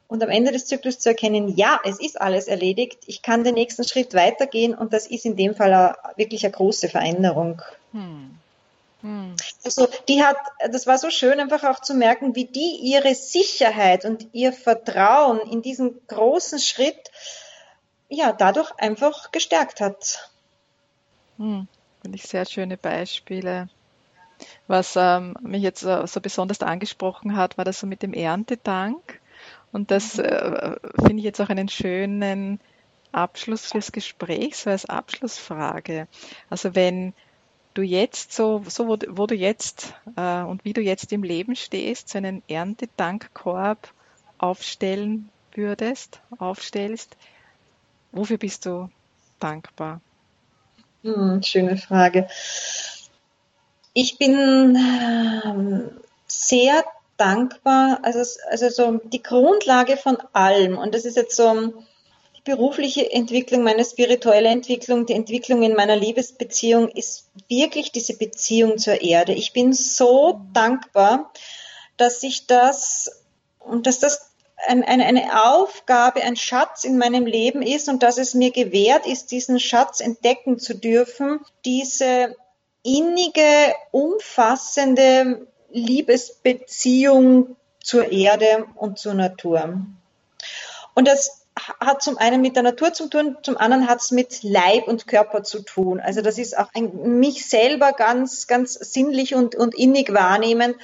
Und 0.07 0.23
am 0.23 0.31
Ende 0.31 0.53
des 0.53 0.67
Zyklus 0.67 0.99
zu 0.99 1.09
erkennen, 1.09 1.57
ja, 1.57 1.81
es 1.85 1.99
ist 1.99 2.21
alles 2.21 2.47
erledigt, 2.47 2.99
ich 3.07 3.23
kann 3.23 3.43
den 3.43 3.55
nächsten 3.55 3.85
Schritt 3.85 4.15
weitergehen 4.15 4.75
und 4.75 4.93
das 4.93 5.07
ist 5.07 5.25
in 5.25 5.37
dem 5.37 5.55
Fall 5.55 5.97
wirklich 6.17 6.45
eine 6.45 6.53
große 6.53 6.89
Veränderung. 6.89 7.61
Hm. 7.93 8.39
Hm. 9.01 9.35
Also 9.65 9.89
die 10.09 10.23
hat, 10.23 10.37
das 10.71 10.87
war 10.87 10.99
so 10.99 11.11
schön 11.11 11.41
einfach 11.41 11.65
auch 11.65 11.81
zu 11.81 11.95
merken, 11.95 12.35
wie 12.35 12.47
die 12.47 12.77
ihre 12.77 13.15
Sicherheit 13.15 14.05
und 14.05 14.29
ihr 14.33 14.53
Vertrauen 14.53 15.41
in 15.51 15.61
diesen 15.63 16.01
großen 16.07 16.59
Schritt 16.59 17.11
ja 18.09 18.33
dadurch 18.33 18.71
einfach 18.79 19.33
gestärkt 19.33 19.81
hat. 19.81 20.31
Hm, 21.39 21.67
Finde 22.03 22.17
ich 22.17 22.25
sehr 22.25 22.45
schöne 22.45 22.77
Beispiele. 22.77 23.69
Was 24.67 24.95
ähm, 24.97 25.37
mich 25.41 25.63
jetzt 25.63 25.85
äh, 25.85 26.07
so 26.07 26.21
besonders 26.21 26.61
angesprochen 26.61 27.37
hat, 27.37 27.57
war 27.57 27.65
das 27.65 27.81
so 27.81 27.87
mit 27.87 28.03
dem 28.03 28.13
Erntedank. 28.13 29.21
Und 29.73 29.91
das 29.91 30.19
äh, 30.19 30.77
finde 30.97 31.19
ich 31.19 31.25
jetzt 31.25 31.41
auch 31.41 31.49
einen 31.49 31.69
schönen 31.69 32.61
Abschluss 33.13 33.67
fürs 33.67 33.93
Gespräch, 33.93 34.57
so 34.57 34.71
als 34.71 34.87
Abschlussfrage. 34.87 36.09
Also 36.51 36.75
wenn 36.75 37.15
du 37.75 37.83
jetzt 37.83 38.33
so, 38.33 38.63
so 38.69 38.87
wo, 38.87 38.99
wo 39.09 39.27
du 39.27 39.35
jetzt 39.35 39.95
äh, 40.17 40.43
und 40.43 40.65
wie 40.65 40.73
du 40.73 40.81
jetzt 40.81 41.13
im 41.13 41.23
Leben 41.23 41.57
stehst, 41.57 42.09
so 42.09 42.19
einen 42.19 42.43
Erntedankkorb 42.49 43.93
aufstellen 44.39 45.29
würdest, 45.53 46.21
aufstellst, 46.39 47.17
wofür 48.13 48.39
bist 48.39 48.67
du 48.67 48.91
dankbar? 49.41 50.01
Hm, 51.05 51.43
schöne 51.43 51.77
Frage. 51.77 52.29
Ich 53.93 54.17
bin 54.17 54.75
ähm, 54.75 55.91
sehr 56.27 56.83
dankbar, 57.19 58.01
also, 58.03 58.21
also 58.51 58.69
so 58.71 59.01
die 59.05 59.23
Grundlage 59.23 59.99
von 59.99 60.17
allem. 60.33 60.79
Und 60.79 60.95
das 60.95 61.05
ist 61.05 61.17
jetzt 61.17 61.37
so 61.37 61.75
die 62.37 62.43
berufliche 62.43 63.13
Entwicklung, 63.13 63.63
meine 63.63 63.85
spirituelle 63.85 64.49
Entwicklung, 64.49 65.05
die 65.05 65.13
Entwicklung 65.13 65.63
in 65.63 65.75
meiner 65.75 65.95
Liebesbeziehung 65.95 66.89
ist 66.89 67.29
wirklich 67.49 67.93
diese 67.93 68.17
Beziehung 68.17 68.79
zur 68.79 69.03
Erde. 69.03 69.35
Ich 69.35 69.53
bin 69.53 69.75
so 69.75 70.41
dankbar, 70.55 71.31
dass 71.99 72.23
ich 72.23 72.47
das 72.47 73.23
und 73.59 73.87
dass 73.87 73.99
das 73.99 74.34
ein, 74.57 74.83
eine, 74.83 75.05
eine 75.07 75.45
Aufgabe, 75.47 76.23
ein 76.23 76.37
Schatz 76.37 76.85
in 76.85 76.99
meinem 76.99 77.27
Leben 77.27 77.63
ist 77.63 77.89
und 77.89 78.03
dass 78.03 78.19
es 78.19 78.35
mir 78.35 78.51
gewährt 78.51 79.07
ist, 79.07 79.31
diesen 79.31 79.61
Schatz 79.61 80.01
entdecken 80.01 80.59
zu 80.59 80.75
dürfen, 80.75 81.41
diese 81.65 82.37
innige, 82.83 83.75
umfassende 83.91 85.47
Liebesbeziehung 85.71 87.57
zur 87.83 88.13
Erde 88.13 88.67
und 88.77 88.99
zur 88.99 89.15
Natur. 89.15 89.81
Und 90.95 91.09
das 91.09 91.45
hat 91.81 92.03
zum 92.03 92.19
einen 92.19 92.41
mit 92.41 92.57
der 92.57 92.63
Natur 92.63 92.93
zu 92.93 93.09
tun, 93.09 93.37
zum 93.43 93.57
anderen 93.57 93.89
hat 93.89 94.01
es 94.01 94.11
mit 94.11 94.43
Leib 94.43 94.89
und 94.89 95.07
Körper 95.07 95.43
zu 95.43 95.63
tun. 95.63 96.01
Also 96.01 96.21
das 96.21 96.39
ist 96.39 96.57
auch 96.57 96.69
ein, 96.75 97.19
mich 97.19 97.49
selber 97.49 97.93
ganz, 97.93 98.47
ganz 98.47 98.75
sinnlich 98.75 99.35
und, 99.35 99.55
und 99.55 99.75
innig 99.75 100.13
wahrnehmen 100.13 100.75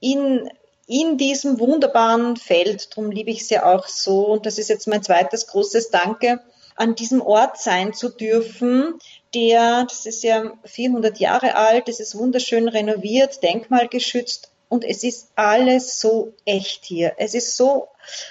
in, 0.00 0.50
in 0.90 1.18
diesem 1.18 1.60
wunderbaren 1.60 2.36
Feld. 2.36 2.90
Darum 2.90 3.12
liebe 3.12 3.30
ich 3.30 3.42
es 3.42 3.50
ja 3.50 3.64
auch 3.64 3.86
so. 3.86 4.26
Und 4.26 4.44
das 4.44 4.58
ist 4.58 4.68
jetzt 4.68 4.88
mein 4.88 5.04
zweites 5.04 5.46
großes 5.46 5.90
Danke, 5.90 6.40
an 6.74 6.96
diesem 6.96 7.22
Ort 7.22 7.58
sein 7.58 7.92
zu 7.92 8.08
dürfen, 8.08 8.98
der, 9.34 9.84
das 9.84 10.06
ist 10.06 10.24
ja 10.24 10.52
400 10.64 11.18
Jahre 11.18 11.54
alt, 11.54 11.88
es 11.88 12.00
ist 12.00 12.18
wunderschön 12.18 12.68
renoviert, 12.68 13.42
denkmalgeschützt 13.42 14.50
und 14.68 14.84
es 14.84 15.04
ist 15.04 15.28
alles 15.36 16.00
so 16.00 16.32
echt 16.46 16.86
hier. 16.86 17.12
Es 17.18 17.34
ist 17.34 17.56
so 17.56 17.88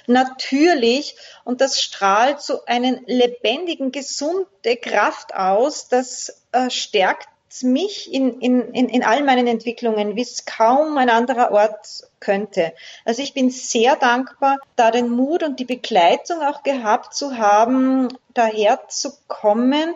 natürlich 0.08 1.16
und 1.46 1.62
das 1.62 1.80
strahlt 1.80 2.42
so 2.42 2.66
einen 2.66 3.04
lebendigen, 3.06 3.92
gesunde 3.92 4.76
Kraft 4.82 5.36
aus, 5.36 5.88
das 5.88 6.42
äh, 6.52 6.70
stärkt 6.70 7.30
mich 7.64 8.14
in, 8.14 8.40
in, 8.40 8.74
in, 8.74 8.90
in 8.90 9.04
all 9.04 9.24
meinen 9.24 9.48
Entwicklungen, 9.48 10.16
wie 10.16 10.22
es 10.22 10.46
kaum 10.46 10.98
ein 10.98 11.10
anderer 11.10 11.52
Ort 11.52 12.04
könnte. 12.20 12.74
Also 13.06 13.22
ich 13.22 13.34
bin 13.34 13.50
sehr 13.50 13.96
dankbar, 13.96 14.58
da 14.76 14.92
den 14.92 15.10
Mut 15.10 15.44
und 15.44 15.60
die 15.60 15.66
Begleitung 15.66 16.42
auch 16.42 16.64
gehabt 16.64 17.14
zu 17.14 17.38
haben, 17.38 18.10
daher 18.34 18.88
zu 18.88 19.14
kommen 19.28 19.96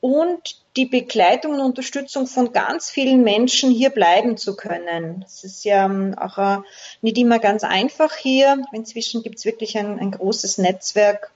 und 0.00 0.62
die 0.76 0.86
Begleitung 0.86 1.54
und 1.54 1.60
Unterstützung 1.60 2.26
von 2.26 2.52
ganz 2.52 2.88
vielen 2.88 3.24
Menschen 3.24 3.70
hier 3.70 3.90
bleiben 3.90 4.36
zu 4.36 4.54
können. 4.54 5.20
Das 5.22 5.42
ist 5.42 5.64
ja 5.64 5.86
ähm, 5.86 6.14
auch 6.16 6.38
äh, 6.38 6.58
nicht 7.02 7.18
immer 7.18 7.40
ganz 7.40 7.64
einfach 7.64 8.14
hier. 8.14 8.62
Inzwischen 8.72 9.22
gibt 9.22 9.38
es 9.38 9.44
wirklich 9.44 9.76
ein, 9.76 9.98
ein, 9.98 10.12
großes 10.12 10.58
Netzwerk. 10.58 11.32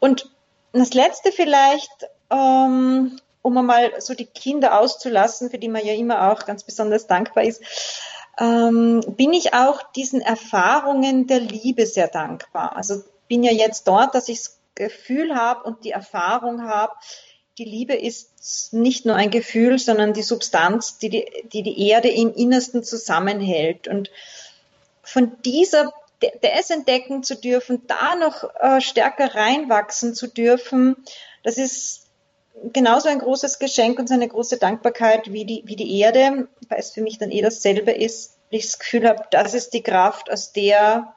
Und 0.00 0.30
das 0.72 0.92
Letzte 0.92 1.32
vielleicht, 1.32 2.08
ähm, 2.30 3.18
um 3.46 3.56
einmal 3.58 4.00
so 4.00 4.14
die 4.14 4.26
Kinder 4.26 4.80
auszulassen, 4.80 5.50
für 5.50 5.58
die 5.58 5.68
man 5.68 5.86
ja 5.86 5.94
immer 5.94 6.32
auch 6.32 6.46
ganz 6.46 6.64
besonders 6.64 7.06
dankbar 7.06 7.44
ist, 7.44 7.62
ähm, 8.40 9.02
bin 9.06 9.32
ich 9.32 9.54
auch 9.54 9.84
diesen 9.92 10.20
Erfahrungen 10.20 11.28
der 11.28 11.38
Liebe 11.38 11.86
sehr 11.86 12.08
dankbar. 12.08 12.76
Also 12.76 13.04
bin 13.28 13.44
ja 13.44 13.52
jetzt 13.52 13.86
dort, 13.86 14.16
dass 14.16 14.28
ich 14.28 14.38
das 14.38 14.58
Gefühl 14.74 15.36
habe 15.36 15.62
und 15.62 15.84
die 15.84 15.92
Erfahrung 15.92 16.64
habe, 16.64 16.92
die 17.56 17.64
Liebe 17.64 17.94
ist 17.94 18.72
nicht 18.72 19.06
nur 19.06 19.14
ein 19.14 19.30
Gefühl, 19.30 19.78
sondern 19.78 20.12
die 20.12 20.22
Substanz, 20.22 20.98
die 20.98 21.08
die, 21.08 21.26
die, 21.52 21.62
die 21.62 21.88
Erde 21.88 22.08
im 22.08 22.34
Innersten 22.34 22.82
zusammenhält. 22.82 23.86
Und 23.86 24.10
von 25.02 25.40
dieser 25.44 25.92
das 26.42 26.70
entdecken 26.70 27.22
zu 27.22 27.36
dürfen, 27.36 27.86
da 27.86 28.16
noch 28.16 28.42
äh, 28.60 28.80
stärker 28.80 29.36
reinwachsen 29.36 30.14
zu 30.14 30.26
dürfen, 30.26 30.96
das 31.44 31.58
ist 31.58 32.05
genauso 32.72 33.08
ein 33.08 33.18
großes 33.18 33.58
Geschenk 33.58 33.98
und 33.98 34.10
eine 34.10 34.28
große 34.28 34.58
Dankbarkeit 34.58 35.32
wie 35.32 35.44
die, 35.44 35.62
wie 35.66 35.76
die 35.76 36.00
Erde, 36.00 36.48
weil 36.68 36.78
es 36.78 36.90
für 36.90 37.02
mich 37.02 37.18
dann 37.18 37.30
eh 37.30 37.42
dasselbe 37.42 37.92
ist. 37.92 38.38
Ich 38.50 38.64
das 38.64 38.78
Gefühl 38.78 39.08
habe, 39.08 39.24
das 39.30 39.54
ist 39.54 39.74
die 39.74 39.82
Kraft, 39.82 40.30
aus 40.30 40.52
der 40.52 41.14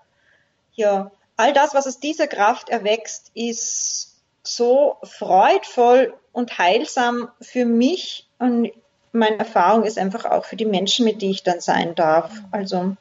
ja 0.74 1.12
all 1.38 1.54
das, 1.54 1.74
was 1.74 1.88
aus 1.88 2.00
dieser 2.00 2.28
Kraft 2.28 2.70
erwächst, 2.70 3.32
ist 3.34 4.18
so 4.44 4.98
freudvoll 5.04 6.14
und 6.32 6.58
heilsam 6.58 7.30
für 7.42 7.66
mich 7.66 8.28
und 8.40 8.72
meine 9.12 9.40
Erfahrung 9.40 9.84
ist 9.84 9.98
einfach 9.98 10.26
auch 10.26 10.46
für 10.46 10.56
die 10.56 10.66
Menschen, 10.66 11.06
mit 11.06 11.22
denen 11.22 11.32
ich 11.32 11.44
dann 11.44 11.62
sein 11.62 11.96
darf. 11.96 12.32
Also 12.52 12.96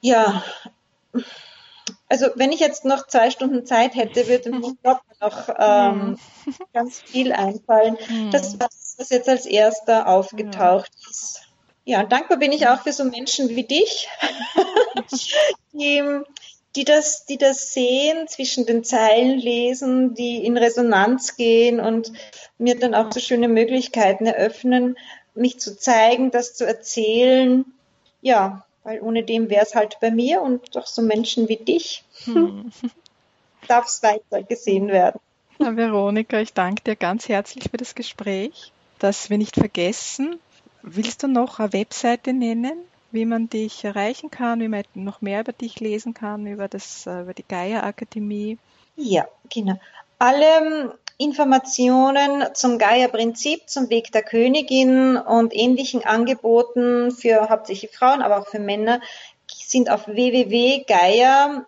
ja, 0.00 0.42
also 2.14 2.28
wenn 2.36 2.52
ich 2.52 2.60
jetzt 2.60 2.84
noch 2.84 3.08
zwei 3.08 3.30
Stunden 3.30 3.66
Zeit 3.66 3.96
hätte, 3.96 4.28
würde 4.28 4.50
mir 4.52 4.76
noch 5.20 5.48
ähm, 5.58 6.16
hm. 6.44 6.54
ganz 6.72 7.00
viel 7.00 7.32
einfallen. 7.32 7.96
Hm. 8.06 8.30
Das, 8.30 8.56
was 8.60 9.08
jetzt 9.10 9.28
als 9.28 9.46
erster 9.46 10.06
aufgetaucht 10.06 10.92
ist. 11.10 11.42
Ja, 11.84 12.04
dankbar 12.04 12.38
bin 12.38 12.52
ich 12.52 12.68
auch 12.68 12.82
für 12.82 12.92
so 12.92 13.04
Menschen 13.04 13.48
wie 13.48 13.64
dich, 13.64 14.08
die 15.72 16.02
die 16.76 16.84
das, 16.84 17.24
die 17.26 17.38
das 17.38 17.72
sehen, 17.72 18.26
zwischen 18.26 18.66
den 18.66 18.82
Zeilen 18.82 19.38
lesen, 19.38 20.14
die 20.14 20.44
in 20.44 20.56
Resonanz 20.56 21.36
gehen 21.36 21.78
und 21.78 22.12
mir 22.58 22.76
dann 22.78 22.96
auch 22.96 23.12
so 23.12 23.20
schöne 23.20 23.46
Möglichkeiten 23.46 24.26
eröffnen, 24.26 24.96
mich 25.34 25.60
zu 25.60 25.76
zeigen, 25.76 26.32
das 26.32 26.54
zu 26.54 26.66
erzählen. 26.66 27.64
Ja, 28.22 28.63
weil 28.84 29.00
ohne 29.00 29.24
dem 29.24 29.50
wäre 29.50 29.64
es 29.64 29.74
halt 29.74 29.98
bei 30.00 30.10
mir 30.10 30.42
und 30.42 30.76
doch 30.76 30.86
so 30.86 31.02
Menschen 31.02 31.48
wie 31.48 31.56
dich 31.56 32.04
hm. 32.24 32.70
darf 33.68 33.86
es 33.86 34.02
weiter 34.02 34.42
gesehen 34.42 34.88
werden. 34.88 35.20
Na, 35.58 35.76
Veronika, 35.76 36.40
ich 36.40 36.52
danke 36.52 36.82
dir 36.82 36.96
ganz 36.96 37.28
herzlich 37.28 37.70
für 37.70 37.76
das 37.76 37.94
Gespräch. 37.94 38.72
Dass 38.98 39.28
wir 39.28 39.38
nicht 39.38 39.56
vergessen, 39.56 40.38
willst 40.82 41.22
du 41.22 41.28
noch 41.28 41.58
eine 41.58 41.72
Webseite 41.72 42.32
nennen? 42.32 42.78
wie 43.14 43.24
man 43.26 43.48
dich 43.48 43.84
erreichen 43.84 44.28
kann, 44.28 44.60
wie 44.60 44.66
man 44.66 44.82
noch 44.94 45.20
mehr 45.20 45.40
über 45.40 45.52
dich 45.52 45.78
lesen 45.78 46.14
kann, 46.14 46.48
über, 46.48 46.66
das, 46.66 47.06
äh, 47.06 47.20
über 47.20 47.32
die 47.32 47.44
Gaia-Akademie. 47.46 48.58
Ja, 48.96 49.28
genau. 49.48 49.78
Alle 50.18 50.44
ähm, 50.44 50.92
Informationen 51.16 52.44
zum 52.54 52.78
Gaia-Prinzip, 52.78 53.68
zum 53.68 53.88
Weg 53.90 54.10
der 54.12 54.22
Königin 54.22 55.16
und 55.16 55.54
ähnlichen 55.54 56.04
Angeboten 56.04 57.12
für 57.12 57.48
hauptsächlich 57.48 57.92
Frauen, 57.92 58.22
aber 58.22 58.40
auch 58.40 58.48
für 58.48 58.58
Männer 58.58 59.00
sind 59.48 59.90
auf 59.90 60.06
www.gaia 60.06 61.66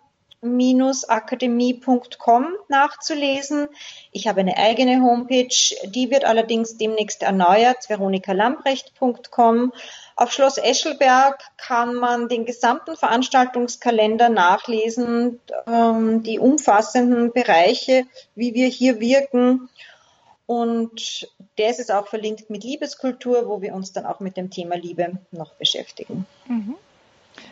akademie.com 1.07 2.47
nachzulesen. 2.67 3.67
Ich 4.11 4.27
habe 4.27 4.41
eine 4.41 4.57
eigene 4.57 5.01
Homepage, 5.01 5.75
die 5.85 6.11
wird 6.11 6.25
allerdings 6.25 6.77
demnächst 6.77 7.23
erneuert, 7.23 7.89
veronikalamprecht.com. 7.89 9.73
Auf 10.19 10.31
Schloss 10.31 10.57
Eschelberg 10.57 11.43
kann 11.57 11.93
man 11.93 12.27
den 12.27 12.45
gesamten 12.45 12.97
Veranstaltungskalender 12.97 14.29
nachlesen, 14.29 15.39
ähm, 15.67 16.23
die 16.23 16.39
umfassenden 16.39 17.31
Bereiche, 17.31 18.03
wie 18.33 18.55
wir 18.55 18.67
hier 18.67 18.99
wirken. 18.99 19.69
Und 20.47 21.29
der 21.59 21.69
ist 21.69 21.91
auch 21.91 22.07
verlinkt 22.07 22.49
mit 22.49 22.63
Liebeskultur, 22.63 23.47
wo 23.47 23.61
wir 23.61 23.75
uns 23.75 23.93
dann 23.93 24.07
auch 24.07 24.19
mit 24.19 24.37
dem 24.37 24.49
Thema 24.49 24.75
Liebe 24.75 25.19
noch 25.29 25.53
beschäftigen. 25.53 26.25
Mhm. 26.47 26.77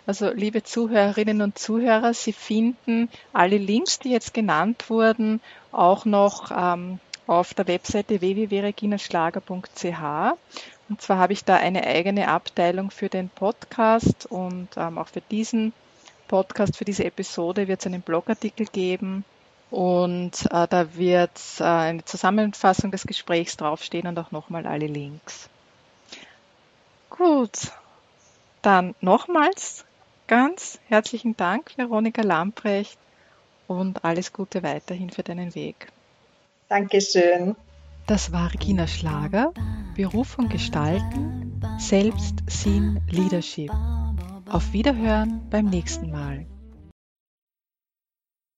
Also 0.08 0.32
liebe 0.32 0.64
Zuhörerinnen 0.64 1.44
und 1.44 1.60
Zuhörer, 1.60 2.16
Sie 2.16 2.34
finden 2.34 3.10
alle 3.32 3.60
Links, 3.60 4.00
die 4.00 4.10
jetzt 4.10 4.34
genannt 4.34 4.90
wurden, 4.90 5.40
auch 5.72 6.06
noch 6.06 6.50
ähm, 6.50 7.00
auf 7.28 7.54
der 7.54 7.68
Webseite 7.68 8.22
www.reginaschlager.ch. 8.22 10.36
Und 10.90 11.02
zwar 11.02 11.18
habe 11.18 11.34
ich 11.34 11.44
da 11.44 11.56
eine 11.56 11.86
eigene 11.86 12.28
Abteilung 12.28 12.92
für 12.92 13.10
den 13.10 13.30
Podcast 13.30 14.26
und 14.28 14.70
ähm, 14.78 14.98
auch 14.98 15.08
für 15.08 15.22
diesen 15.22 15.74
Podcast, 16.28 16.78
für 16.78 16.86
diese 16.86 17.06
Episode 17.06 17.68
wird 17.68 17.80
es 17.80 17.88
einen 17.88 18.02
Blogartikel 18.02 18.68
geben. 18.68 19.24
Und 19.72 20.46
äh, 20.52 20.68
da 20.68 20.96
wird 20.96 21.40
äh, 21.60 21.64
eine 21.64 22.06
Zusammenfassung 22.06 22.92
des 22.92 23.08
Gesprächs 23.08 23.58
draufstehen 23.58 24.08
und 24.08 24.18
auch 24.20 24.32
nochmal 24.32 24.68
alle 24.68 24.88
Links. 24.88 25.50
Gut, 27.10 27.72
dann 28.62 28.94
nochmals 29.02 29.86
ganz 30.28 30.80
herzlichen 30.88 31.36
Dank, 31.36 31.78
Veronika 31.78 32.22
Lamprecht, 32.22 32.98
und 33.68 34.04
alles 34.04 34.32
Gute 34.32 34.64
weiterhin 34.64 35.10
für 35.10 35.24
deinen 35.24 35.56
Weg. 35.56 35.88
Dankeschön. 36.70 37.56
Das 38.08 38.32
war 38.32 38.54
Regina 38.54 38.86
Schlager, 38.86 39.52
Berufung 39.96 40.48
gestalten, 40.48 41.60
Selbstsinn 41.80 43.02
Leadership. 43.10 43.72
Auf 44.48 44.74
Wiederhören 44.74 45.42
beim 45.50 45.66
nächsten 45.66 46.12
Mal. 46.12 46.46